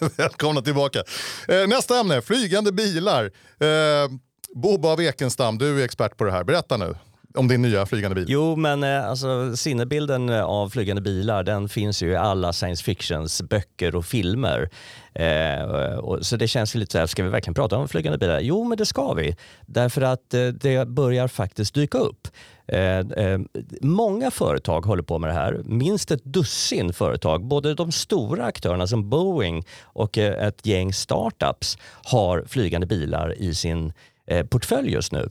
Välkomna 0.18 0.62
tillbaka. 0.62 1.04
Eh, 1.48 1.68
nästa 1.68 2.00
ämne, 2.00 2.22
flygande 2.22 2.72
bilar. 2.72 3.32
Eh, 3.60 4.10
Boba 4.56 4.90
av 4.90 5.02
Ekenstam, 5.02 5.58
du 5.58 5.82
är 5.82 5.86
expert 5.86 6.18
på 6.18 6.24
det 6.24 6.32
här. 6.32 6.44
Berätta 6.44 6.78
nu 6.78 6.96
om 7.36 7.48
din 7.48 7.62
nya 7.62 7.86
flygande 7.86 8.16
bil. 8.16 8.26
Jo, 8.28 8.56
men 8.56 8.84
eh, 8.84 9.10
alltså, 9.10 9.56
sinnebilden 9.56 10.30
eh, 10.30 10.44
av 10.44 10.70
flygande 10.70 11.02
bilar 11.02 11.44
den 11.44 11.70
finns 11.70 12.04
ju 12.04 12.12
i 12.12 12.16
alla 12.16 12.54
science 12.54 12.84
fictions 12.84 13.42
böcker 13.42 13.96
och 13.96 14.06
filmer. 14.06 14.70
Eh, 15.14 15.96
och, 15.98 16.26
så 16.26 16.36
det 16.38 16.48
känns 16.48 16.76
lite 16.76 16.92
så 16.92 16.98
här, 16.98 17.06
ska 17.06 17.24
vi 17.24 17.30
verkligen 17.30 17.54
prata 17.54 17.78
om 17.78 17.88
flygande 17.88 18.18
bilar? 18.18 18.40
Jo, 18.40 18.64
men 18.64 18.78
det 18.78 18.86
ska 18.86 19.14
vi. 19.14 19.36
Därför 19.66 20.02
att 20.02 20.34
eh, 20.34 20.48
det 20.48 20.88
börjar 20.88 21.28
faktiskt 21.28 21.74
dyka 21.74 21.98
upp. 21.98 22.28
Eh, 22.68 23.00
eh, 23.00 23.40
många 23.82 24.32
företag 24.32 24.86
håller 24.86 25.04
på 25.04 25.20
med 25.20 25.30
det 25.30 25.34
här. 25.34 25.62
Minst 25.66 26.12
ett 26.12 26.24
dussin 26.24 26.94
företag, 26.94 27.46
både 27.46 27.74
de 27.74 27.92
stora 27.92 28.46
aktörerna 28.46 28.88
som 28.88 29.10
Boeing 29.10 29.66
och 29.84 30.18
eh, 30.18 30.48
ett 30.48 30.66
gäng 30.66 30.94
startups 30.94 31.78
har 32.04 32.44
flygande 32.48 32.88
bilar 32.88 33.42
i 33.42 33.56
sin 33.56 33.94
Eh, 34.28 34.46
portfölj 34.46 34.92
just 34.92 35.12
nu. 35.12 35.30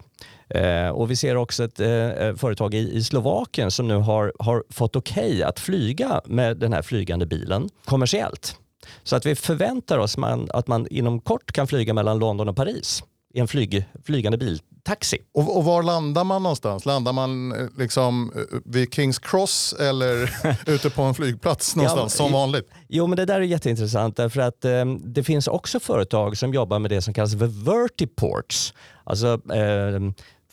Eh, 0.48 0.88
och 0.88 1.10
vi 1.10 1.16
ser 1.16 1.36
också 1.36 1.64
ett 1.64 1.80
eh, 1.80 2.36
företag 2.36 2.74
i, 2.74 3.02
Slovakien 3.02 3.70
som 3.70 3.88
nu 3.88 3.94
har, 3.94 4.32
har 4.38 4.64
fått 4.70 4.96
okej 4.96 5.30
okay 5.30 5.42
att 5.42 5.60
flyga 5.60 6.20
med 6.24 6.56
den 6.56 6.72
här 6.72 6.82
flygande 6.82 7.26
bilen 7.26 7.68
kommersiellt. 7.84 8.56
Så 9.02 9.16
att 9.16 9.26
vi 9.26 9.34
förväntar 9.34 9.98
oss 9.98 10.16
man, 10.16 10.48
att 10.50 10.66
man 10.66 10.86
inom 10.90 11.20
kort 11.20 11.52
kan 11.52 11.66
flyga 11.66 11.94
mellan 11.94 12.18
London 12.18 12.48
och 12.48 12.56
Paris 12.56 13.04
i 13.34 13.40
en 13.40 13.48
flyg, 13.48 13.84
flygande 14.04 14.38
biltaxi. 14.84 15.18
Och, 15.34 15.56
och, 15.56 15.64
var 15.64 15.82
landar 15.82 16.24
man 16.24 16.42
någonstans? 16.42 16.86
Landar 16.86 17.12
man 17.12 17.52
eh, 17.52 17.66
liksom 17.78 18.32
eh, 18.36 18.58
vid 18.64 18.94
Kings 18.94 19.18
Cross 19.18 19.74
eller 19.80 20.30
ute 20.70 20.90
på 20.90 21.02
en 21.02 21.14
flygplats 21.14 21.76
någonstans 21.76 22.18
ja, 22.18 22.24
som 22.24 22.32
vanligt? 22.32 22.68
Jo, 22.88 23.06
men 23.06 23.16
det 23.16 23.24
där 23.24 23.34
är 23.34 23.40
jätteintressant 23.40 24.16
därför 24.16 24.40
att 24.40 24.64
eh, 24.64 24.84
det 25.04 25.24
finns 25.24 25.48
också 25.48 25.80
företag 25.80 26.36
som 26.36 26.54
jobbar 26.54 26.78
med 26.78 26.90
det 26.90 27.02
som 27.02 27.14
kallas 27.14 27.32
för 27.32 27.64
vertiports. 27.64 28.74
Alltså 29.04 29.40
eh, 29.52 30.00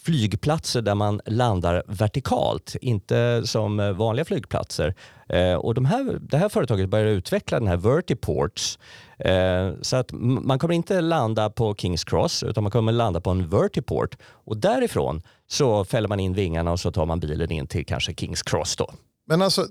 flygplatser 0.04 0.81
där 0.81 0.96
man 0.96 1.22
landar 1.25 1.84
vertikalt, 1.88 2.75
inte 2.81 3.42
som 3.46 3.96
vanliga 3.98 4.25
flygplatser. 4.25 4.96
Eh, 5.30 5.54
och 5.54 5.74
de 5.74 5.86
här, 5.86 6.19
det 6.22 6.38
här 6.38 6.50
företaget 6.50 6.90
börjar 6.90 7.06
utveckla 7.06 7.60
den 7.60 7.68
här 7.68 7.78
Vertiports. 7.78 8.80
Eh, 9.19 9.72
så 9.81 9.96
att 9.96 10.12
man 10.12 10.60
kommer 10.60 10.74
inte 10.74 11.01
landa 11.01 11.50
på 11.50 11.75
Kings 11.75 12.03
Cross 12.03 12.44
utan 12.44 12.63
man 12.63 12.72
kommer 12.72 12.91
landa 12.91 13.22
på 13.22 13.29
en 13.29 13.50
Vertiport. 13.50 14.18
Och 14.46 14.58
därifrån 14.58 15.22
så 15.48 15.86
fäller 15.86 16.08
man 16.08 16.20
in 16.20 16.34
vingarna 16.34 16.72
och 16.72 16.79
så 16.79 16.91
tar 16.91 17.06
man 17.06 17.20
bilen 17.20 17.51
in 17.51 17.68
till 17.68 17.86
kanske 17.86 18.13
Kings 18.13 18.44
Cross. 18.44 18.75
Då. 18.75 18.91
Men 19.27 19.41
alltså 19.41 19.68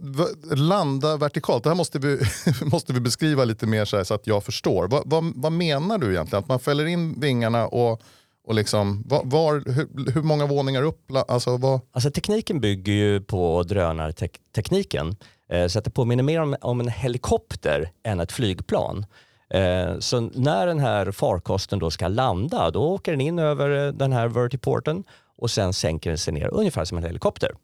landa 0.55 1.17
vertikalt, 1.17 1.65
det 1.65 1.71
här 1.71 1.75
måste 1.75 1.99
vi, 1.99 2.21
måste 2.63 2.93
vi 2.93 3.01
beskriva 3.01 3.45
lite 3.45 3.67
mer 3.67 3.85
så, 3.85 4.05
så 4.05 4.15
att 4.15 4.27
jag 4.27 4.45
förstår. 4.45 4.89
Vad, 4.89 5.03
vad, 5.07 5.33
vad 5.37 5.53
menar 5.53 5.99
du 5.99 6.11
egentligen? 6.11 6.43
Att 6.43 6.49
man 6.49 6.61
fäller 6.61 6.87
in 6.87 7.21
vingarna 7.21 7.67
och 7.67 8.03
och 8.49 8.55
liksom, 8.55 9.03
var, 9.07 9.23
var 9.25 9.63
hur, 9.67 10.13
hur, 10.13 10.23
många 10.23 10.47
våningar 10.47 10.83
upp? 10.83 11.11
Alltså, 11.29 11.57
var... 11.57 11.81
alltså, 11.93 12.11
tekniken 12.11 12.61
bygger 12.61 12.93
ju 12.93 13.21
på 13.21 13.63
drönartekniken. 13.63 15.17
Eh, 15.49 15.67
så 15.67 15.79
att 15.79 15.85
det 15.85 15.91
påminner 15.91 16.23
mer 16.23 16.41
om, 16.41 16.57
om, 16.61 16.81
en 16.81 16.89
helikopter 16.89 17.91
än 18.05 18.21
ett 18.21 18.33
flygplan. 18.33 19.07
Eh, 19.51 19.99
så 19.99 20.21
när 20.21 20.67
den 20.67 20.79
här 20.79 21.11
farkosten 21.13 21.79
då 21.79 21.91
ska 21.91 22.09
landa, 22.09 22.71
då 22.71 22.83
åker 22.83 23.13
den 23.13 23.21
in 23.21 23.39
över 23.39 23.87
eh, 23.87 23.93
den 23.93 24.13
här 24.13 24.29
vertiporten 24.29 25.05
och 25.37 25.51
sen 25.51 25.73
sänker 25.73 26.11
den 26.11 26.19
sig 26.19 26.35
ner 26.35 26.55
ungefär 26.55 26.85
som 26.85 26.99
en 26.99 27.05
helikopter. 27.05 27.55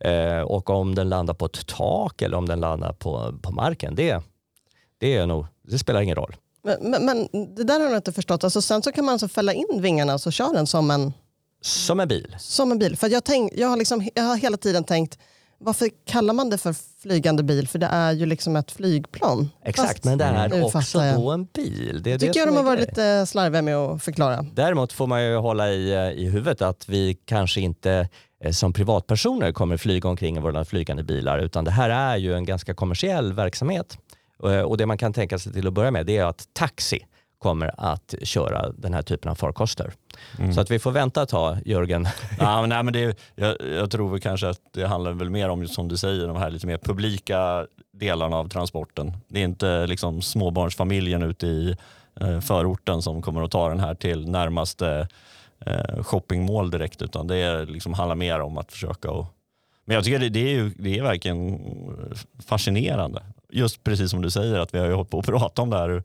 Eh, 0.00 0.40
och 0.40 0.70
om 0.70 0.94
den 0.94 1.08
landar 1.08 1.34
på 1.34 1.46
ett 1.46 1.66
tak 1.66 2.22
eller 2.22 2.36
om 2.36 2.48
den 2.48 2.60
landar 2.60 2.92
på, 2.92 3.34
på 3.42 3.52
marken, 3.52 3.94
det, 3.94 4.22
det, 4.98 5.16
är 5.16 5.26
nog, 5.26 5.46
det 5.62 5.78
spelar 5.78 6.00
ingen 6.00 6.16
roll. 6.16 6.36
Men, 6.80 7.04
men, 7.04 7.28
det 7.54 7.64
där 7.64 7.80
har 7.80 7.86
jag 7.86 7.96
inte 7.96 8.12
förstått. 8.12 8.44
Alltså, 8.44 8.62
sen 8.62 8.82
så 8.82 8.92
kan 8.92 9.04
man 9.04 9.12
alltså 9.12 9.28
fälla 9.28 9.52
in 9.52 9.80
vingarna 9.80 10.14
och 10.14 10.20
så 10.20 10.30
kör 10.30 10.54
den 10.54 10.66
som 10.66 10.90
en... 10.90 11.12
Som 11.62 12.00
en 12.00 12.08
bil? 12.08 12.36
Som 12.38 12.72
en 12.72 12.78
bil. 12.78 12.96
För 12.96 13.08
jag, 13.08 13.24
tänk, 13.24 13.52
jag, 13.56 13.68
har 13.68 13.76
liksom, 13.76 14.08
jag 14.14 14.22
har 14.22 14.36
hela 14.36 14.56
tiden 14.56 14.84
tänkt, 14.84 15.18
varför 15.58 15.90
kallar 16.06 16.34
man 16.34 16.50
det 16.50 16.58
för 16.58 16.74
flygande 17.02 17.42
bil? 17.42 17.68
För 17.68 17.78
det 17.78 17.86
är 17.86 18.12
ju 18.12 18.26
liksom 18.26 18.56
ett 18.56 18.70
flygplan. 18.70 19.50
Exakt, 19.64 19.88
Fast, 19.88 20.04
men 20.04 20.18
det 20.18 20.24
är 20.24 20.64
också 20.64 20.98
då 21.16 21.30
en 21.30 21.44
bil. 21.44 22.00
Det 22.02 22.18
tycker 22.18 22.32
det 22.32 22.38
jag 22.38 22.48
de 22.48 22.56
har 22.56 22.62
varit 22.62 22.80
lite 22.80 23.26
slarviga 23.26 23.62
med 23.62 23.76
att 23.76 24.02
förklara. 24.02 24.46
Däremot 24.52 24.92
får 24.92 25.06
man 25.06 25.24
ju 25.24 25.36
hålla 25.36 25.70
i, 25.70 25.92
eh, 25.92 26.24
i 26.24 26.28
huvudet 26.28 26.62
att 26.62 26.88
vi 26.88 27.18
kanske 27.24 27.60
inte 27.60 28.08
eh, 28.44 28.52
som 28.52 28.72
privatpersoner 28.72 29.52
kommer 29.52 29.76
flyga 29.76 30.08
omkring 30.08 30.36
i 30.36 30.40
våra 30.40 30.64
flygande 30.64 31.02
bilar 31.02 31.38
utan 31.38 31.64
det 31.64 31.70
här 31.70 31.90
är 31.90 32.16
ju 32.16 32.34
en 32.34 32.44
ganska 32.44 32.74
kommersiell 32.74 33.32
verksamhet. 33.32 33.98
Eh, 34.44 34.60
och 34.60 34.76
det 34.76 34.86
man 34.86 34.98
kan 34.98 35.12
tänka 35.12 35.38
sig 35.38 35.52
till 35.52 35.66
att 35.66 35.72
börja 35.72 35.90
med 35.90 36.06
det 36.06 36.16
är 36.16 36.24
att 36.24 36.48
taxi 36.52 37.06
kommer 37.38 37.74
att 37.76 38.14
köra 38.22 38.72
den 38.72 38.94
här 38.94 39.02
typen 39.02 39.30
av 39.30 39.34
farkoster. 39.34 39.92
Mm. 40.38 40.52
Så 40.52 40.60
att 40.60 40.70
vi 40.70 40.78
får 40.78 40.90
vänta 40.90 41.22
ett 41.22 41.28
tag, 41.28 41.58
Jörgen. 41.64 42.08
ja, 42.38 42.60
men, 42.60 42.68
nej, 42.68 42.82
men 42.82 42.92
det, 42.92 43.18
jag, 43.34 43.56
jag 43.60 43.90
tror 43.90 44.10
väl 44.10 44.20
kanske 44.20 44.48
att 44.48 44.60
det 44.72 44.86
handlar 44.86 45.12
väl 45.12 45.30
mer 45.30 45.48
om, 45.48 45.68
som 45.68 45.88
du 45.88 45.96
säger, 45.96 46.26
de 46.26 46.36
här 46.36 46.50
lite 46.50 46.66
mer 46.66 46.78
publika 46.78 47.66
delarna 47.92 48.36
av 48.36 48.48
transporten. 48.48 49.12
Det 49.28 49.40
är 49.40 49.44
inte 49.44 49.86
liksom 49.86 50.22
småbarnsfamiljen 50.22 51.22
ute 51.22 51.46
i 51.46 51.76
eh, 52.20 52.40
förorten 52.40 53.02
som 53.02 53.22
kommer 53.22 53.42
att 53.42 53.50
ta 53.50 53.68
den 53.68 53.80
här 53.80 53.94
till 53.94 54.30
närmaste 54.30 55.08
eh, 55.60 56.02
shoppingmål 56.02 56.70
direkt 56.70 57.02
utan 57.02 57.26
det 57.26 57.36
är, 57.36 57.66
liksom, 57.66 57.94
handlar 57.94 58.16
mer 58.16 58.40
om 58.40 58.58
att 58.58 58.72
försöka 58.72 59.10
och, 59.10 59.26
men 59.84 59.94
jag 59.94 60.04
tycker 60.04 60.18
det, 60.18 60.28
det, 60.28 60.40
är 60.40 60.52
ju, 60.52 60.70
det 60.78 60.98
är 60.98 61.02
verkligen 61.02 61.60
fascinerande. 62.46 63.22
Just 63.52 63.84
precis 63.84 64.10
som 64.10 64.22
du 64.22 64.30
säger 64.30 64.58
att 64.58 64.74
vi 64.74 64.78
har 64.78 64.86
ju 64.86 64.92
hållit 64.92 65.10
på 65.10 65.18
att 65.18 65.26
prata 65.26 65.62
om 65.62 65.70
det 65.70 65.76
här 65.76 66.02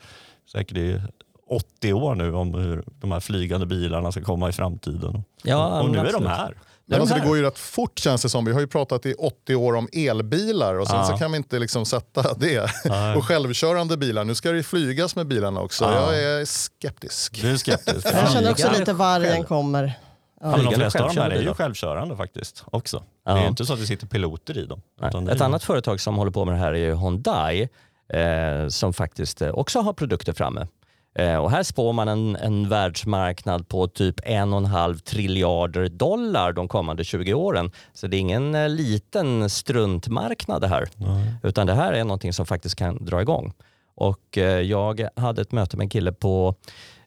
säkert 0.52 0.78
i 0.78 1.02
80 1.50 1.94
år 1.94 2.16
nu 2.16 2.34
om 2.36 2.54
hur 2.54 2.84
de 3.02 3.12
här 3.12 3.20
flygande 3.20 3.66
bilarna 3.66 4.12
ska 4.12 4.22
komma 4.22 4.50
i 4.50 4.52
framtiden. 4.52 5.24
Ja, 5.44 5.82
och 5.82 5.90
nu 5.90 5.98
är 5.98 6.02
absolut. 6.06 6.24
de 6.24 6.30
här. 6.30 6.58
Men 6.86 7.02
alltså, 7.02 7.16
det 7.16 7.22
går 7.28 7.38
ju 7.38 7.44
rätt 7.44 7.60
fort 7.60 8.00
känns 8.00 8.22
det 8.22 8.30
som. 8.30 8.46
Vi 8.46 8.54
har 8.54 8.60
ju 8.60 8.68
pratat 8.68 9.06
i 9.06 9.14
80 9.14 9.56
år 9.56 9.76
om 9.76 9.88
elbilar 9.94 10.76
och 10.76 10.88
sen 10.88 10.96
Ja. 10.98 11.06
så 11.06 11.18
kan 11.18 11.32
vi 11.32 11.38
inte 11.38 11.60
liksom 11.60 11.86
sätta 11.86 12.34
det. 12.38 12.72
Nej. 12.86 13.16
Och 13.18 13.26
självkörande 13.26 13.98
bilar. 13.98 14.24
Nu 14.24 14.36
ska 14.36 14.52
det 14.52 14.64
flygas 14.64 15.16
med 15.16 15.28
bilarna 15.28 15.62
också. 15.62 15.84
Ja. 15.86 16.14
Jag 16.16 16.24
är 16.42 16.46
skeptisk. 16.46 17.42
Du 17.42 17.52
är 17.52 17.58
skeptisk. 17.58 18.08
Jag 18.14 18.32
känner 18.32 18.52
också 18.52 18.72
lite 18.80 18.94
vargen 18.94 19.44
kommer. 19.44 19.94
Ja, 20.42 20.58
men 20.58 20.66
de 20.66 20.74
flesta 20.74 21.04
av 21.04 21.14
de 21.16 21.22
här 21.22 21.30
är 21.30 21.42
ju 21.42 21.54
självkörande 21.54 22.16
faktiskt 22.16 22.64
också. 22.72 23.04
Ja. 23.26 23.34
Det 23.34 23.40
är 23.40 23.44
ju 23.44 23.50
inte 23.50 23.66
så 23.66 23.74
att 23.74 23.80
det 23.80 23.86
sitter 23.86 24.08
piloter 24.08 24.58
i 24.58 24.66
dem. 24.66 24.82
Ett 25.30 25.42
annat 25.42 25.64
företag 25.64 26.00
som 26.00 26.16
håller 26.16 26.32
på 26.32 26.46
med 26.46 26.54
det 26.54 26.60
här 26.60 26.74
är 26.74 26.78
ju 26.78 26.96
Hyundai 26.96 27.70
eh, 28.14 28.68
som 28.68 28.94
faktiskt 28.94 29.42
eh, 29.42 29.50
också 29.50 29.80
har 29.80 29.94
produkter 29.94 30.34
framme. 30.34 30.68
Eh, 31.16 31.36
och 31.36 31.52
här 31.52 31.64
spår 31.64 31.94
man 31.94 32.08
en, 32.08 32.36
en 32.36 32.70
världsmarknad 32.70 33.68
på 33.68 33.88
typ 33.88 34.20
en 34.24 34.54
och 34.54 34.60
en 34.60 34.66
halv 34.66 34.98
triljarder 34.98 35.88
dollar 35.90 36.54
de 36.54 36.68
kommande 36.68 37.04
20 37.04 37.34
åren. 37.34 37.72
Så 37.94 38.08
det 38.08 38.18
är 38.18 38.20
ingen 38.20 38.56
eh, 38.56 38.70
liten 38.70 39.50
struntmarknad 39.50 40.62
det 40.62 40.68
här. 40.68 40.90
Utan 41.44 41.68
det 41.68 41.74
här 41.74 41.94
är 41.94 42.04
någonting 42.04 42.34
som 42.34 42.46
faktiskt 42.46 42.76
kan 42.76 43.06
dra 43.06 43.22
igång. 43.22 43.54
Och 43.96 44.38
eh, 44.38 44.62
jag 44.62 45.08
hade 45.16 45.42
ett 45.42 45.52
möte 45.52 45.78
med 45.78 45.84
en 45.84 45.90
kille 45.90 46.12
på 46.12 46.56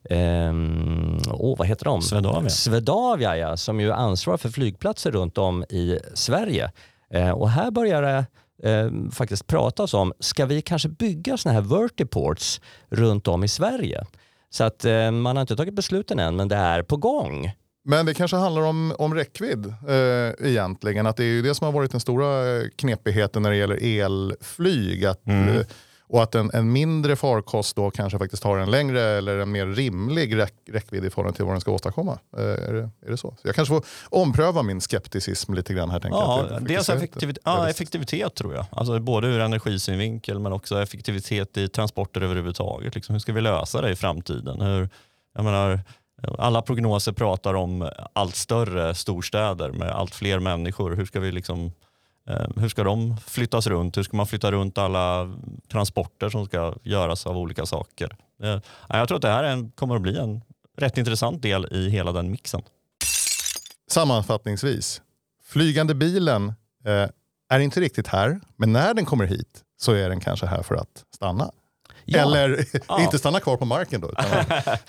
Ehm, 0.09 1.17
åh, 1.31 1.57
vad 1.57 1.67
heter 1.67 1.85
de? 1.85 2.01
Swedavia. 2.01 2.49
Swedavia, 2.49 3.37
ja, 3.37 3.57
som 3.57 3.79
ju 3.79 3.91
ansvarar 3.91 4.37
för 4.37 4.49
flygplatser 4.49 5.11
runt 5.11 5.37
om 5.37 5.63
i 5.63 5.99
Sverige. 6.13 6.71
Eh, 7.13 7.29
och 7.31 7.49
här 7.49 7.71
börjar 7.71 8.01
det 8.01 8.25
eh, 8.71 8.89
faktiskt 9.11 9.47
pratas 9.47 9.93
om, 9.93 10.13
ska 10.19 10.45
vi 10.45 10.61
kanske 10.61 10.89
bygga 10.89 11.37
såna 11.37 11.53
här 11.53 11.61
vertiports 11.61 12.61
runt 12.89 13.27
om 13.27 13.43
i 13.43 13.47
Sverige? 13.47 14.05
Så 14.49 14.63
att 14.63 14.85
eh, 14.85 15.11
man 15.11 15.35
har 15.35 15.41
inte 15.41 15.55
tagit 15.55 15.73
besluten 15.73 16.19
än, 16.19 16.35
men 16.35 16.47
det 16.47 16.55
är 16.55 16.83
på 16.83 16.97
gång. 16.97 17.51
Men 17.87 18.05
det 18.05 18.13
kanske 18.13 18.37
handlar 18.37 18.61
om, 18.61 18.95
om 18.99 19.13
räckvidd 19.15 19.65
eh, 19.65 20.47
egentligen. 20.49 21.05
Att 21.07 21.17
det 21.17 21.23
är 21.23 21.27
ju 21.27 21.41
det 21.41 21.55
som 21.55 21.65
har 21.65 21.71
varit 21.71 21.91
den 21.91 21.99
stora 21.99 22.57
eh, 22.57 22.63
knepigheten 22.75 23.41
när 23.43 23.49
det 23.49 23.57
gäller 23.57 23.79
elflyg. 23.83 25.05
Att, 25.05 25.27
Mm. 25.27 25.63
Och 26.07 26.23
att 26.23 26.35
en, 26.35 26.51
en 26.53 26.71
mindre 26.71 27.15
farkost 27.15 27.75
då 27.75 27.91
kanske 27.91 28.19
faktiskt 28.19 28.43
har 28.43 28.57
en 28.57 28.71
längre 28.71 29.01
eller 29.01 29.37
en 29.37 29.51
mer 29.51 29.65
rimlig 29.67 30.37
räck, 30.37 30.53
räckvidd 30.71 31.05
i 31.05 31.09
förhållande 31.09 31.35
till 31.35 31.45
vad 31.45 31.53
den 31.53 31.61
ska 31.61 31.71
åstadkomma. 31.71 32.19
Eh, 32.37 32.43
är, 32.43 32.73
det, 32.73 32.89
är 33.05 33.11
det 33.11 33.17
så? 33.17 33.35
så? 33.41 33.47
Jag 33.47 33.55
kanske 33.55 33.73
får 33.73 33.85
ompröva 34.09 34.63
min 34.63 34.81
skepticism 34.81 35.53
lite 35.53 35.73
grann 35.73 35.89
här. 35.89 35.99
Tänker 35.99 36.17
jag. 36.17 36.45
Ja, 36.51 36.59
det- 36.59 36.65
dels 36.65 36.89
inte 36.89 37.33
ja, 37.43 37.69
effektivitet 37.69 38.35
tror 38.35 38.53
jag. 38.55 38.65
Alltså 38.71 38.99
både 38.99 39.27
ur 39.27 39.39
energisynvinkel 39.39 40.39
men 40.39 40.53
också 40.53 40.81
effektivitet 40.81 41.57
i 41.57 41.67
transporter 41.67 42.21
överhuvudtaget. 42.21 42.95
Liksom, 42.95 43.13
hur 43.15 43.19
ska 43.19 43.33
vi 43.33 43.41
lösa 43.41 43.81
det 43.81 43.91
i 43.91 43.95
framtiden? 43.95 44.61
Hur, 44.61 44.89
jag 45.35 45.45
menar, 45.45 45.79
alla 46.37 46.61
prognoser 46.61 47.11
pratar 47.11 47.53
om 47.53 47.89
allt 48.13 48.35
större 48.35 48.95
storstäder 48.95 49.71
med 49.71 49.91
allt 49.91 50.15
fler 50.15 50.39
människor. 50.39 50.95
Hur 50.95 51.05
ska, 51.05 51.19
vi 51.19 51.31
liksom, 51.31 51.71
Eh, 52.29 52.47
hur 52.55 52.69
ska 52.69 52.83
de 52.83 53.17
flyttas 53.17 53.67
runt? 53.67 53.97
Hur 53.97 54.03
ska 54.03 54.17
man 54.17 54.27
flytta 54.27 54.51
runt 54.51 54.77
alla 54.77 55.33
transporter 55.71 56.29
som 56.29 56.45
ska 56.45 56.75
göras 56.83 57.25
av 57.25 57.37
olika 57.37 57.65
saker? 57.65 58.15
Eh, 58.43 58.59
jag 58.89 59.07
tror 59.07 59.15
att 59.15 59.21
det 59.21 59.27
här 59.27 59.75
kommer 59.75 59.95
att 59.95 60.01
bli 60.01 60.17
en 60.17 60.41
rätt 60.77 60.97
intressant 60.97 61.41
del 61.41 61.67
i 61.71 61.89
hela 61.89 62.11
den 62.11 62.31
mixen. 62.31 62.61
Sammanfattningsvis, 63.87 65.01
flygande 65.43 65.95
bilen 65.95 66.53
eh, 66.85 67.09
är 67.49 67.59
inte 67.59 67.79
riktigt 67.79 68.07
här, 68.07 68.39
men 68.55 68.73
när 68.73 68.93
den 68.93 69.05
kommer 69.05 69.25
hit 69.25 69.63
så 69.77 69.91
är 69.93 70.09
den 70.09 70.19
kanske 70.19 70.45
här 70.45 70.63
för 70.63 70.75
att 70.75 71.03
stanna. 71.15 71.51
Ja. 72.05 72.19
Eller 72.21 72.65
Ja. 72.87 73.01
inte 73.01 73.17
stanna 73.17 73.39
kvar 73.39 73.57
på 73.57 73.65
marken 73.65 74.01
då, 74.01 74.09
utan 74.09 74.25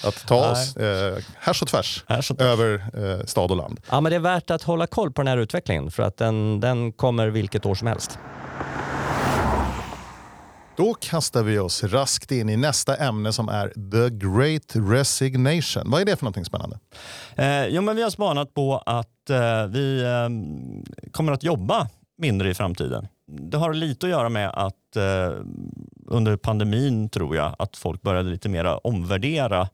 att, 0.02 0.26
ta 0.26 0.50
oss 0.50 0.76
eh, 0.76 1.18
härs 1.38 1.62
och 1.62 1.68
tvärs 1.68 2.04
över 2.38 2.84
eh, 2.94 3.24
stad 3.26 3.50
och 3.50 3.56
land. 3.56 3.80
Ja, 3.90 4.00
men 4.00 4.10
det 4.10 4.16
är 4.16 4.20
värt 4.20 4.50
att 4.50 4.62
hålla 4.62 4.86
koll 4.86 5.12
på 5.12 5.22
den 5.22 5.28
här 5.28 5.38
utvecklingen 5.38 5.90
för 5.90 6.02
att 6.02 6.16
den, 6.16 6.60
den 6.60 6.92
kommer 6.92 7.26
vilket 7.28 7.66
år 7.66 7.74
som 7.74 7.86
helst. 7.86 8.18
Då 10.76 10.94
kastar 10.94 11.42
vi 11.42 11.58
oss 11.58 11.84
raskt 11.84 12.32
in 12.32 12.48
i 12.48 12.56
nästa 12.56 12.96
ämne 12.96 13.32
som 13.32 13.48
är 13.48 13.68
The 13.68 14.26
Great 14.26 14.90
Resignation. 14.92 15.90
Vad 15.90 16.00
är 16.00 16.04
det 16.04 16.16
för 16.16 16.24
någonting 16.24 16.44
spännande? 16.44 16.78
Eh, 17.36 17.66
jo, 17.66 17.82
men 17.82 17.96
vi 17.96 18.02
har 18.02 18.10
spanat 18.10 18.54
på 18.54 18.82
att 18.86 19.30
eh, 19.30 19.66
vi 19.66 20.02
eh, 20.02 21.10
kommer 21.10 21.32
att 21.32 21.42
jobba 21.42 21.88
mindre 22.18 22.50
i 22.50 22.54
framtiden. 22.54 23.08
Det 23.50 23.56
har 23.56 23.74
lite 23.74 24.06
att 24.06 24.10
göra 24.10 24.28
med 24.28 24.50
att 24.50 24.96
eh, 24.96 25.32
under 26.08 26.36
pandemin 26.36 27.08
tror 27.08 27.36
jag 27.36 27.56
att 27.58 27.76
folk 27.76 28.02
började 28.02 28.30
lite 28.30 28.48
mer 28.48 28.86
omvärdera 28.86 29.68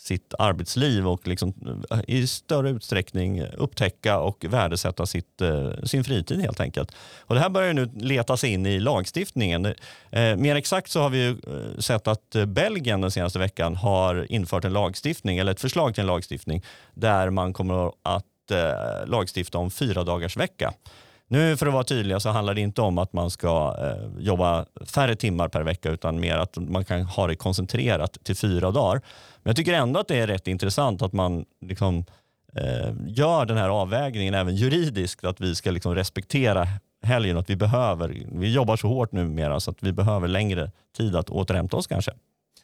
sitt 0.00 0.34
arbetsliv 0.38 1.08
och 1.08 1.28
liksom, 1.28 1.54
eh, 1.90 2.00
i 2.06 2.26
större 2.26 2.70
utsträckning 2.70 3.42
upptäcka 3.42 4.18
och 4.18 4.44
värdesätta 4.48 5.06
sitt, 5.06 5.40
eh, 5.40 5.72
sin 5.84 6.04
fritid 6.04 6.40
helt 6.40 6.60
enkelt. 6.60 6.92
Och 7.20 7.34
det 7.34 7.40
här 7.40 7.48
börjar 7.48 7.72
nu 7.72 7.90
leta 7.94 8.36
sig 8.36 8.52
in 8.52 8.66
i 8.66 8.80
lagstiftningen. 8.80 9.66
Eh, 10.10 10.36
mer 10.36 10.56
exakt 10.56 10.90
så 10.90 11.00
har 11.00 11.10
vi 11.10 11.18
ju 11.18 11.30
eh, 11.30 11.78
sett 11.78 12.08
att 12.08 12.36
Belgien 12.46 13.00
den 13.00 13.10
senaste 13.10 13.38
veckan 13.38 13.76
har 13.76 14.32
infört 14.32 14.64
en 14.64 14.72
lagstiftning, 14.72 15.38
eller 15.38 15.52
ett 15.52 15.60
förslag 15.60 15.94
till 15.94 16.00
en 16.00 16.06
lagstiftning, 16.06 16.62
där 16.94 17.30
man 17.30 17.52
kommer 17.52 17.92
att 18.02 18.24
eh, 18.50 19.06
lagstifta 19.06 19.58
om 19.58 19.70
fyra 19.70 20.04
dagars 20.04 20.36
vecka. 20.36 20.72
Nu 21.32 21.56
för 21.56 21.66
att 21.66 21.72
vara 21.72 21.84
tydliga 21.84 22.20
så 22.20 22.28
handlar 22.28 22.54
det 22.54 22.60
inte 22.60 22.82
om 22.82 22.98
att 22.98 23.12
man 23.12 23.30
ska 23.30 23.76
eh, 23.78 24.22
jobba 24.24 24.66
färre 24.86 25.16
timmar 25.16 25.48
per 25.48 25.62
vecka 25.62 25.90
utan 25.90 26.20
mer 26.20 26.36
att 26.36 26.56
man 26.56 26.84
kan 26.84 27.02
ha 27.02 27.26
det 27.26 27.36
koncentrerat 27.36 28.18
till 28.24 28.36
fyra 28.36 28.70
dagar. 28.70 28.94
Men 29.42 29.50
jag 29.50 29.56
tycker 29.56 29.72
ändå 29.72 30.00
att 30.00 30.08
det 30.08 30.18
är 30.18 30.26
rätt 30.26 30.48
intressant 30.48 31.02
att 31.02 31.12
man 31.12 31.44
liksom, 31.60 32.04
eh, 32.54 32.92
gör 33.06 33.46
den 33.46 33.56
här 33.56 33.68
avvägningen 33.68 34.34
även 34.34 34.56
juridiskt 34.56 35.24
att 35.24 35.40
vi 35.40 35.54
ska 35.54 35.70
liksom 35.70 35.94
respektera 35.94 36.68
helgen 37.02 37.36
och 37.36 37.40
att 37.40 37.50
vi 37.50 37.56
behöver, 37.56 38.26
vi 38.32 38.52
jobbar 38.52 38.76
så 38.76 38.88
hårt 38.88 39.12
numera 39.12 39.60
så 39.60 39.70
att 39.70 39.82
vi 39.82 39.92
behöver 39.92 40.28
längre 40.28 40.70
tid 40.96 41.16
att 41.16 41.30
återhämta 41.30 41.76
oss 41.76 41.86
kanske. 41.86 42.12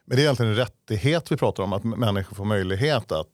Men 0.04 0.16
det 0.16 0.22
är 0.22 0.24
egentligen 0.24 0.52
en 0.52 0.58
rättighet 0.58 1.32
vi 1.32 1.36
pratar 1.36 1.62
om, 1.62 1.72
att 1.72 1.84
människor 1.84 2.36
får 2.36 2.44
möjlighet 2.44 3.12
att, 3.12 3.26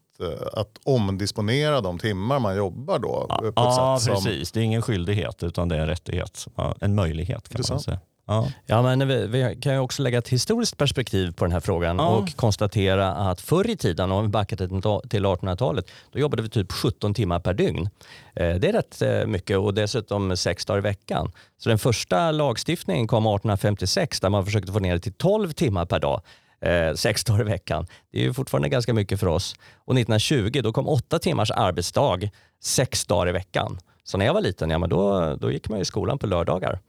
att 0.53 0.69
omdisponera 0.85 1.81
de 1.81 1.99
timmar 1.99 2.39
man 2.39 2.57
jobbar 2.57 2.99
då. 2.99 3.27
eh, 3.31 3.37
På 3.39 3.47
ett 3.47 3.53
Ja, 3.57 3.99
sätt 4.01 4.15
som, 4.15 4.25
precis. 4.25 4.53
Det 4.53 4.61
är 4.61 4.65
ingen 4.65 4.83
skyldighet 4.83 5.43
utan 5.43 5.69
det 5.69 5.77
är 5.77 5.81
en 5.81 5.87
rättighet. 5.87 6.47
En 6.81 6.95
möjlighet 6.95 7.49
kan 7.49 7.63
man 7.71 7.81
säga. 7.81 7.99
Ja. 8.27 8.49
Ja, 8.67 8.83
men 8.83 9.09
vi, 9.09 9.27
vi 9.27 9.59
kan 9.61 9.73
ju 9.73 9.79
också 9.79 10.03
lägga 10.03 10.19
ett 10.19 10.29
historiskt 10.29 10.77
perspektiv 10.79 11.33
på 11.33 11.45
den 11.45 11.53
här 11.53 11.61
frågan 11.61 11.97
Ja. 11.99 12.09
och 12.09 12.37
konstatera 12.37 13.13
att 13.13 13.41
förr 13.41 13.71
i 13.71 13.77
tiden, 13.77 14.13
om 14.13 14.23
vi 14.23 14.29
backar 14.29 14.57
till 14.57 14.69
till 15.09 15.27
1800-talet, 15.27 15.91
då 16.13 16.19
jobbade 16.19 16.43
vi 16.43 16.49
typ 16.49 16.73
17 16.73 17.15
timmar 17.15 17.41
per 17.41 17.55
dygn. 17.55 17.89
Eh, 18.35 18.55
Det 18.55 18.69
är 18.69 18.73
rätt 18.73 19.03
eh, 19.03 19.27
mycket 19.27 19.59
och 19.59 19.75
dessutom 19.75 20.37
sex 20.37 20.65
dagar 20.67 20.79
i 20.79 20.83
veckan. 20.83 21.33
Så 21.59 21.69
den 21.69 21.79
första 21.79 22.31
lagstiftningen 22.31 23.07
kom 23.07 23.27
1856 23.27 24.21
där 24.21 24.29
man 24.31 24.45
försökte 24.45 24.73
få 24.73 24.79
ner 24.79 24.93
det 24.95 25.01
till 25.01 25.13
12 25.15 25.53
timmar 25.53 25.85
per 25.87 25.99
dag. 26.01 26.21
Eh, 26.63 26.95
sex 26.95 27.25
dagar 27.25 27.41
i 27.41 27.45
veckan. 27.45 27.87
Det 28.13 28.19
är 28.19 28.23
ju 28.23 28.33
fortfarande 28.33 28.69
ganska 28.69 28.95
mycket 28.95 29.21
för 29.21 29.27
oss. 29.27 29.55
Och 29.85 29.95
1920 29.95 30.61
då 30.63 30.73
kom 30.73 30.89
åtta 30.89 31.19
timmars 31.19 31.51
arbetsdag 31.51 32.31
sex 32.63 33.07
dagar 33.07 33.29
i 33.29 33.33
veckan. 33.33 33.79
Så 34.05 34.19
när 34.19 34.27
jag 34.27 34.35
var 34.35 34.41
liten, 34.41 34.71
ja, 34.71 34.79
men 34.79 34.91
då, 34.91 35.35
då 35.41 35.53
gick 35.53 35.69
man 35.69 35.81
i 35.81 35.85
skolan 35.85 36.19
på 36.19 36.27
lördagar 36.27 36.81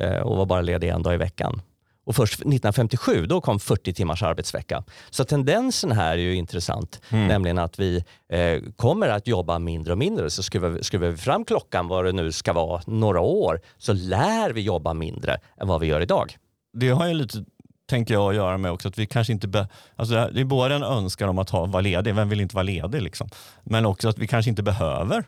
eh, 0.00 0.16
och 0.16 0.36
var 0.36 0.46
bara 0.46 0.60
ledig 0.60 0.88
en 0.88 1.02
dag 1.02 1.14
i 1.14 1.16
veckan. 1.16 1.62
Och 2.04 2.16
först 2.16 2.34
1957 2.34 3.26
då 3.26 3.40
kom 3.40 3.60
40 3.60 3.92
timmars 3.92 4.22
arbetsvecka. 4.22 4.84
Så 5.10 5.24
tendensen 5.24 5.92
här 5.92 6.12
är 6.12 6.22
ju 6.22 6.34
intressant, 6.34 7.00
nämligen 7.28 7.58
att 7.58 7.78
vi 7.78 8.04
eh, 8.28 8.60
kommer 8.76 9.08
att 9.08 9.26
jobba 9.26 9.58
mindre 9.58 9.92
och 9.92 9.98
mindre. 9.98 10.30
Så 10.30 10.42
skruvar 10.42 11.08
vi 11.08 11.16
fram 11.16 11.44
klockan 11.44 11.88
vad 11.88 12.04
det 12.04 12.12
nu 12.12 12.32
ska 12.32 12.52
vara, 12.52 12.82
några 12.86 13.20
år, 13.20 13.60
så 13.78 13.92
lär 13.92 14.50
vi 14.50 14.60
jobba 14.60 14.94
mindre 14.94 15.38
än 15.56 15.68
vad 15.68 15.80
vi 15.80 15.86
gör 15.86 16.00
idag. 16.00 16.36
det 16.72 16.88
har 16.88 17.08
ju 17.08 17.14
lite, 17.14 17.44
tänker 17.92 18.14
jag, 18.14 18.30
att 18.30 18.36
göra 18.36 18.58
med 18.58 18.70
också 18.70 18.88
att 18.88 18.98
vi 18.98 19.06
kanske 19.06 19.32
inte... 19.32 19.48
Be, 19.48 19.68
alltså 19.96 20.14
det 20.14 20.40
är 20.40 20.44
både 20.44 20.74
en 20.74 20.82
önskan 20.82 21.28
om 21.28 21.38
att 21.38 21.50
ha, 21.50 21.66
vara 21.66 21.80
ledig, 21.80 22.14
vem 22.14 22.28
vill 22.28 22.40
inte 22.40 22.54
vara 22.54 22.62
ledig? 22.62 23.02
Liksom. 23.02 23.28
Men 23.62 23.86
också 23.86 24.08
att 24.08 24.18
vi 24.18 24.26
kanske 24.26 24.48
inte 24.50 24.62
behöver 24.62 25.24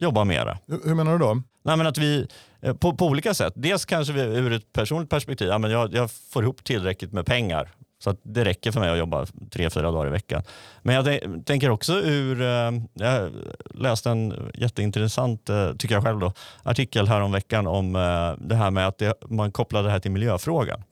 jobba 0.00 0.24
mera. 0.24 0.58
hur, 0.66 0.80
hur 0.84 0.94
menar 0.94 1.12
du 1.12 1.18
då? 1.18 1.42
Nej, 1.64 1.76
men 1.76 1.86
att 1.86 1.98
vi, 1.98 2.26
eh, 2.60 2.74
på, 2.74 2.96
på 2.96 3.06
olika 3.06 3.34
sätt. 3.34 3.52
Dels 3.56 3.84
kanske 3.84 4.12
vi 4.12 4.20
ur 4.20 4.52
ett 4.52 4.72
personligt 4.72 5.10
perspektiv, 5.10 5.48
ja, 5.48 5.58
men 5.58 5.70
jag, 5.70 5.94
jag 5.94 6.10
får 6.10 6.42
ihop 6.42 6.64
tillräckligt 6.64 7.12
med 7.12 7.26
pengar 7.26 7.68
så 8.02 8.10
att 8.10 8.20
det 8.22 8.44
räcker 8.44 8.72
för 8.72 8.80
mig 8.80 8.90
att 8.90 8.98
jobba 8.98 9.26
tre, 9.50 9.70
fyra 9.70 9.90
dagar 9.90 10.06
i 10.06 10.10
veckan. 10.10 10.42
Men 10.82 10.94
jag 10.94 11.06
tän- 11.06 11.44
tänker 11.44 11.70
också 11.70 11.92
ur, 11.92 12.42
eh, 12.42 12.70
jag 12.94 13.32
läste 13.74 14.10
en 14.10 14.50
jätteintressant, 14.54 15.48
eh, 15.50 15.72
tycker 15.72 15.94
jag 15.94 16.04
själv 16.04 16.18
då, 16.18 16.32
artikel 16.62 17.08
här 17.08 17.20
om 17.20 17.32
veckan 17.32 17.66
om 17.66 17.92
det 18.38 18.54
här 18.54 18.70
med 18.70 18.86
att 18.86 18.98
det, 18.98 19.14
man 19.28 19.52
kopplar 19.52 19.82
det 19.82 19.90
här 19.90 20.00
till 20.00 20.10
miljöfrågan. 20.10 20.82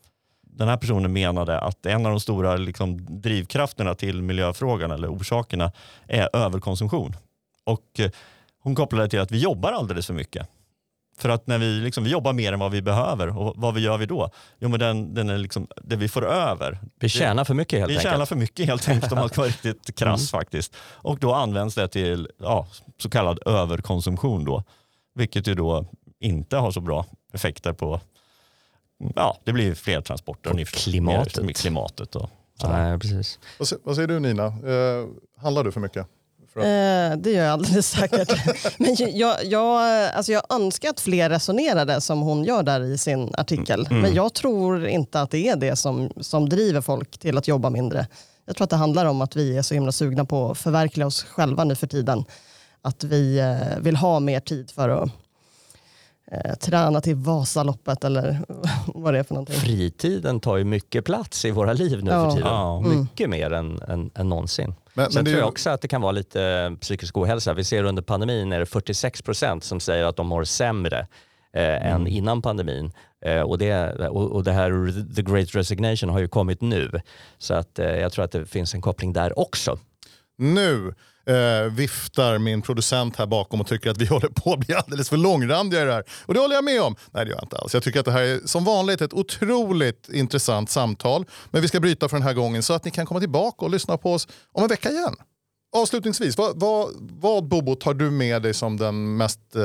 Den 0.59 0.69
här 0.69 0.77
personen 0.77 1.13
menade 1.13 1.61
att 1.61 1.87
en 1.87 2.07
av 2.07 2.13
de 2.13 2.21
stora 2.21 2.57
liksom, 2.57 3.21
drivkrafterna 3.21 3.95
till 3.95 4.23
miljöfrågan 4.23 4.91
eller 4.91 5.09
orsakerna 5.09 5.73
är 6.07 6.37
överkonsumtion. 6.37 7.17
Och 7.65 7.85
eh, 7.99 8.11
hon 8.63 8.75
kopplade 8.75 9.05
det 9.05 9.11
till 9.11 9.21
att 9.21 9.31
vi 9.31 9.39
jobbar 9.39 9.73
alldeles 9.73 10.07
för 10.07 10.15
mycket. 10.15 10.49
För 11.17 11.29
att 11.29 11.47
när 11.47 11.59
vi, 11.59 11.67
liksom, 11.81 12.05
vi 12.05 12.11
jobbar 12.11 12.33
mer 12.33 12.53
än 12.53 12.59
vad 12.59 12.71
vi 12.73 12.83
behöver 12.83 13.39
och 13.39 13.55
vad 13.57 13.75
vi 13.75 13.81
gör 13.81 13.99
vi 13.99 14.07
då? 14.07 14.31
Jo 14.59 14.69
men 14.69 14.81
den, 14.81 15.15
den 15.15 15.31
är 15.31 15.39
liksom, 15.39 15.67
det 15.83 15.97
vi 15.97 16.09
får 16.09 16.27
över. 16.27 16.79
Vi 17.01 17.09
tjänar 17.09 17.45
för 17.45 17.55
mycket 17.55 17.79
helt 17.79 17.91
vi 17.91 17.95
enkelt. 17.97 18.13
tjänar 18.13 18.27
för 18.27 18.37
mycket 18.37 18.67
helt 18.67 18.89
enkelt 18.89 19.13
om 19.13 19.19
man 19.19 19.29
ska 19.29 19.41
vara 19.41 19.49
riktigt 19.49 19.99
krass 19.99 20.33
Mm. 20.33 20.41
faktiskt. 20.41 20.77
Och 20.81 21.19
då 21.19 21.35
används 21.35 21.75
det 21.75 21.89
till 21.89 22.29
ja, 22.39 22.67
så 22.99 23.11
kallad 23.11 23.39
överkonsumtion 23.47 24.45
då. 24.45 24.65
Vilket 25.15 25.47
ju 25.47 25.55
då 25.55 25.87
inte 26.21 26.57
har 26.57 26.71
så 26.71 26.81
bra 26.81 27.07
effekter 27.33 27.73
på, 27.73 28.01
ja 29.15 29.39
det 29.45 29.53
blir 29.53 29.75
fler 29.75 30.01
transporter. 30.01 30.51
Och 30.51 30.67
klimatet. 30.67 31.45
Med 31.45 31.57
klimatet 31.57 32.17
och 32.17 32.31
sådär. 32.61 32.89
Nej, 32.89 32.99
precis. 32.99 33.39
Vad, 33.59 33.69
vad 33.83 33.95
säger 33.95 34.09
du 34.09 34.21
Nina? 34.21 34.47
Eh, 34.47 35.07
handlar 35.37 35.65
du 35.65 35.73
för 35.73 35.81
mycket? 35.81 36.07
För 36.53 36.61
att, 36.61 36.67
Eh, 36.67 37.23
det 37.23 37.31
gör 37.31 37.45
jag 37.45 37.53
alldeles 37.53 37.89
säkert. 37.89 38.33
Men 38.79 38.97
jag, 38.99 39.45
jag, 39.45 40.07
alltså 40.15 40.33
jag 40.33 40.43
önskar 40.49 40.91
att 40.91 41.01
fler 41.01 41.31
resonerade 41.31 42.01
som 42.01 42.21
hon 42.21 42.45
gör 42.45 42.63
där 42.63 42.81
i 42.81 42.99
sin 42.99 43.35
artikel. 43.35 43.87
Mm. 43.91 44.03
Men 44.03 44.15
jag 44.15 44.35
tror 44.35 44.87
inte 44.87 45.21
att 45.21 45.31
det 45.31 45.49
är 45.49 45.57
det 45.57 45.77
som, 45.77 46.13
som 46.21 46.49
driver 46.49 46.81
folk 46.81 47.19
till 47.19 47.39
att 47.39 47.49
jobba 47.49 47.71
mindre. 47.71 48.07
Jag 48.45 48.57
tror 48.57 48.65
att 48.65 48.71
det 48.71 48.77
handlar 48.77 49.07
om 49.07 49.21
att 49.21 49.37
vi 49.37 49.57
är 49.57 49.63
så 49.63 49.75
himla 49.75 49.93
sugna 49.93 50.25
på 50.25 50.51
att 50.51 50.59
förverkliga 50.59 51.07
oss 51.07 51.23
själva 51.23 51.65
nu 51.65 51.75
för 51.75 51.87
tiden. 51.87 52.25
Att 52.83 53.05
vi 53.05 53.39
eh, 53.39 53.79
vill 53.81 53.97
ha 53.97 54.21
mer 54.21 54.41
tid 54.41 54.71
för 54.71 54.89
att 54.89 55.11
eh, 56.33 56.55
träna 56.55 57.01
till 57.01 57.15
Vasaloppet 57.17 58.05
eller 58.05 58.39
vad 58.95 59.15
det 59.15 59.19
är 59.19 59.23
för 59.23 59.35
någonting. 59.35 59.57
Fritiden 59.57 60.41
tar 60.41 60.57
ju 60.57 60.65
mycket 60.65 61.05
plats 61.05 61.45
i 61.45 61.51
våra 61.51 61.73
liv 61.73 62.05
nu 62.05 62.11
Ja. 62.11 62.25
för 62.31 62.37
tiden. 62.37 62.53
Ja. 62.53 62.81
Mycket 62.81 63.31
mer 63.31 63.53
än, 63.53 63.83
än, 63.83 64.11
än 64.15 64.29
någonsin. 64.29 64.75
men, 64.95 65.05
Sen 65.13 65.15
men 65.15 65.25
tror 65.25 65.39
jag 65.39 65.45
ju- 65.47 65.49
också 65.51 65.71
att 65.71 65.81
det 65.81 65.89
kan 65.89 66.01
vara 66.03 66.13
lite 66.13 66.77
psykisk 66.81 67.17
ohälsa. 67.17 67.55
Vi 67.55 67.65
ser 67.65 67.85
under 67.85 68.03
pandemin 68.03 68.53
är 68.53 68.59
det 68.59 68.67
46 68.67 69.23
procent 69.23 69.65
som 69.65 69.81
säger 69.81 70.05
att 70.05 70.17
de 70.17 70.27
mår 70.27 70.45
sämre 70.45 71.07
eh, 71.53 71.87
än 71.93 72.07
innan 72.07 72.43
pandemin. 72.43 72.93
Eh, 73.25 73.41
och, 73.41 73.59
det, 73.59 73.91
och, 74.09 74.33
och 74.33 74.45
det 74.45 74.53
här 74.53 74.93
the 75.15 75.23
great 75.23 75.55
resignation 75.55 76.09
har 76.11 76.19
ju 76.19 76.29
kommit 76.29 76.61
nu. 76.61 77.01
Så 77.39 77.55
att, 77.55 77.79
eh, 77.79 77.87
jag 77.87 78.13
tror 78.13 78.25
att 78.25 78.33
det 78.33 78.47
finns 78.47 78.75
en 78.75 78.81
koppling 78.81 79.13
där 79.13 79.39
också. 79.39 79.79
Nu 80.39 80.95
eh, 81.29 81.73
viftar 81.73 82.39
min 82.39 82.63
producent 82.63 83.17
här 83.17 83.27
bakom 83.27 83.61
och 83.61 83.67
tycker 83.67 83.91
att 83.91 83.99
vi 83.99 84.07
håller 84.15 84.29
på 84.29 84.53
att 84.53 84.59
bli 84.59 84.75
alldeles 84.75 85.09
för 85.09 85.17
långrandiga 85.17 85.83
i 85.83 85.85
det 85.85 85.93
här. 85.93 86.05
Och 86.27 86.35
det 86.35 86.41
håller 86.41 86.55
jag 86.55 86.65
med 86.65 86.83
om. 86.83 86.97
Nej 87.11 87.25
det 87.25 87.31
gör 87.31 87.37
jag 87.37 87.45
inte 87.45 87.57
alls. 87.57 87.75
Jag 87.75 87.83
tycker 87.83 88.01
att 88.01 88.07
det 88.07 88.13
här 88.13 88.23
är 88.23 88.41
som 88.45 88.65
vanligt 88.65 89.01
ett 89.01 89.13
otroligt 89.13 90.09
intressant 90.09 90.71
samtal. 90.71 91.25
Men 91.51 91.63
vi 91.63 91.69
ska 91.69 91.81
bryta 91.81 92.09
för 92.09 92.17
den 92.17 92.27
här 92.27 92.35
gången 92.35 92.63
så 92.63 92.73
att 92.73 92.85
ni 92.85 92.91
kan 92.91 93.07
komma 93.07 93.21
tillbaka 93.21 93.65
och 93.65 93.71
lyssna 93.71 93.97
på 93.97 94.13
oss 94.13 94.29
om 94.53 94.63
en 94.63 94.69
vecka 94.69 94.91
igen. 94.91 95.17
Avslutningsvis, 95.77 96.39
vad, 96.39 96.61
vad, 96.61 96.89
vad 96.99 97.45
Bobo 97.45 97.75
tar 97.75 97.95
du 97.95 98.11
med 98.11 98.43
dig 98.43 98.55
som 98.55 98.77
den 98.77 99.17
mest 99.17 99.57
eh, 99.57 99.63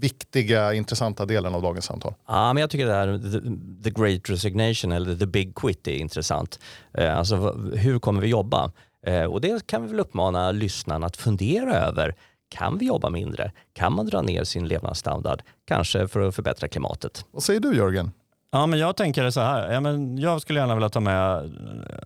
viktiga, 0.00 0.74
intressanta 0.74 1.26
delen 1.26 1.54
av 1.54 1.62
dagens 1.62 1.84
samtal? 1.84 2.14
Ja, 2.28 2.52
men 2.52 2.60
jag 2.60 2.70
tycker 2.70 2.86
det 2.86 2.92
här 2.92 3.18
the, 3.18 3.90
the 3.90 4.00
great 4.00 4.30
resignation 4.30 4.92
eller 4.92 5.16
the 5.16 5.26
big 5.26 5.54
quit 5.54 5.88
är 5.88 5.96
intressant. 5.96 6.58
Eh, 6.94 7.18
alltså 7.18 7.52
hur 7.74 7.98
kommer 7.98 8.20
vi 8.20 8.28
jobba? 8.28 8.72
Eh, 9.06 9.24
och 9.24 9.40
det 9.40 9.66
kan 9.66 9.82
vi 9.82 9.88
väl 9.88 10.00
uppmana 10.00 10.52
lyssnarna 10.52 11.06
att 11.06 11.16
fundera 11.16 11.74
över. 11.74 12.14
Kan 12.48 12.78
vi 12.78 12.86
jobba 12.86 13.10
mindre? 13.10 13.52
Kan 13.72 13.92
man 13.92 14.06
dra 14.06 14.22
ner 14.22 14.44
sin 14.44 14.68
levnadsstandard? 14.68 15.42
Kanske 15.64 16.08
för 16.08 16.20
att 16.20 16.34
förbättra 16.34 16.68
klimatet. 16.68 17.26
Vad 17.30 17.42
säger 17.42 17.60
du 17.60 17.76
Jörgen? 17.76 18.10
Ja, 18.50 18.66
men 18.66 18.78
jag 18.78 18.96
tänker 18.96 19.30
så 19.30 19.40
här. 19.40 19.72
Ja, 19.72 19.80
men 19.80 20.18
jag 20.18 20.42
skulle 20.42 20.60
gärna 20.60 20.74
vilja 20.74 20.88
ta 20.88 21.00
med 21.00 21.50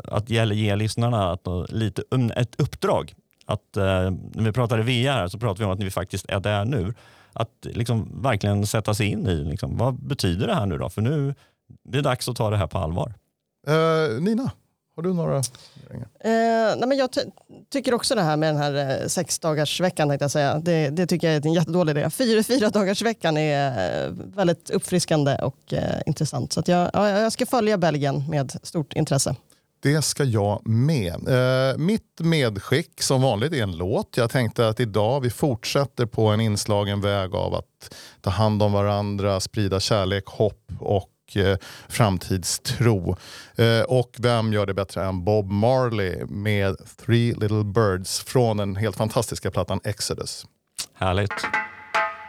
att 0.05 0.31
ge, 0.31 0.45
ge 0.45 0.77
lyssnarna 0.77 1.33
att, 1.33 1.47
lite, 1.69 2.03
um, 2.11 2.31
ett 2.31 2.61
uppdrag. 2.61 3.15
Att, 3.47 3.77
eh, 3.77 4.11
när 4.35 4.43
vi 4.43 4.53
pratade 4.53 4.83
VR 4.83 5.13
här 5.13 5.29
så 5.29 5.39
pratar 5.39 5.59
vi 5.59 5.65
om 5.65 5.71
att 5.71 5.83
vi 5.83 5.91
faktiskt 5.91 6.27
är 6.29 6.41
där 6.41 6.65
nu. 6.65 6.95
Att 7.33 7.51
liksom 7.63 8.23
verkligen 8.23 8.67
sätta 8.67 8.95
sig 8.95 9.07
in 9.07 9.27
i 9.27 9.45
liksom, 9.45 9.77
vad 9.77 9.95
betyder 9.95 10.47
det 10.47 10.55
här 10.55 10.67
nu 10.67 10.79
då? 10.79 10.89
För 10.89 11.03
nu 11.03 11.35
det 11.85 11.99
är 11.99 12.03
dags 12.03 12.29
att 12.29 12.37
ta 12.37 12.51
det 12.51 12.57
här 12.57 12.67
på 12.67 12.79
allvar. 12.79 13.15
Eh, 13.67 14.21
Nina, 14.21 14.51
har 14.97 15.03
du 15.03 15.15
några? 15.15 15.37
Eh, 15.37 16.77
nej 16.77 16.89
men 16.89 16.99
jag 16.99 17.13
ty- 17.13 17.21
tycker 17.73 17.95
också 17.95 18.15
det 18.15 18.23
här 18.23 18.37
med 18.37 18.55
den 18.55 18.63
här 18.63 19.01
eh, 19.03 19.07
sexdagarsveckan, 19.09 20.09
tänkte 20.09 20.25
jag 20.25 20.31
säga. 20.31 20.59
Det, 20.59 20.91
det 20.91 21.07
tycker 21.07 21.27
jag 21.33 21.37
är 21.37 21.47
en 21.47 21.53
jättedålig 21.53 21.91
idé. 21.97 22.11
Fyra, 22.11 22.43
fyra 22.49 22.71
dagarsveckan 22.71 23.37
är 23.37 24.05
eh, 24.07 24.11
väldigt 24.13 24.71
uppfriskande 24.71 25.39
och 25.43 25.73
eh, 25.73 26.01
intressant. 26.07 26.53
Så 26.53 26.63
jag, 26.67 26.91
ja, 26.93 27.09
jag 27.09 27.33
ska 27.33 27.47
följa 27.47 27.79
Belgien 27.79 28.25
med 28.31 28.53
stort 28.63 28.93
intresse. 28.93 29.37
Det 29.83 30.03
ska 30.03 30.25
jag 30.25 30.69
med. 30.69 31.29
Eh, 31.29 31.79
mitt 31.79 32.21
medskick 32.21 33.03
som 33.03 33.23
vanligt 33.23 33.53
är 33.53 33.63
en 33.63 33.77
låt. 33.77 34.17
Jag 34.17 34.31
tänkte 34.31 34.69
att 34.69 34.81
idag 34.81 35.21
vi 35.21 35.31
fortsätter 35.31 36.07
på 36.07 36.27
en 36.27 36.41
inslagen 36.41 37.01
väg 37.01 37.35
av 37.35 37.55
att 37.55 37.95
ta 38.21 38.31
hand 38.31 38.63
om 38.63 38.73
varandra, 38.73 39.41
sprida 39.41 39.81
kärlek, 39.81 40.25
hopp 40.27 40.73
och 40.81 41.09
eh, 41.35 41.57
framtidstro. 41.89 43.17
Eh, 43.57 43.81
och 43.81 44.17
vem 44.19 44.53
gör 44.53 44.67
det 44.67 44.75
bättre 44.75 45.05
än 45.05 45.25
Bob 45.25 45.51
Marley 45.51 46.25
med 46.27 46.77
Three 47.07 47.35
Little 47.35 47.65
Birds 47.65 48.21
från 48.21 48.57
den 48.57 48.77
helt 48.77 48.97
fantastiska 48.97 49.51
plattan 49.51 49.81
Exodus. 49.85 50.47
Härligt. 50.95 51.47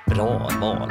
Bra 0.05 0.49
val. 0.61 0.89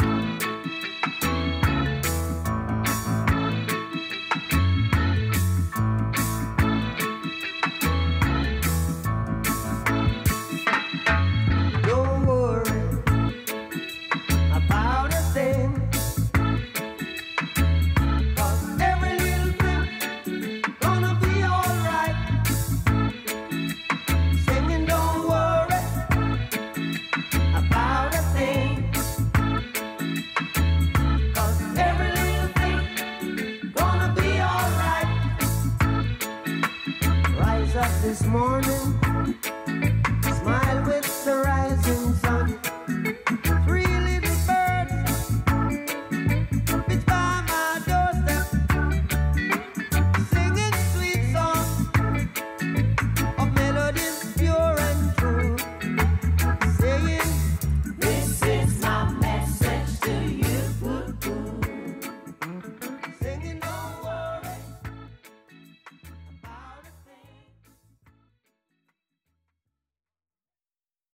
This 38.06 38.22
morning. 38.26 39.05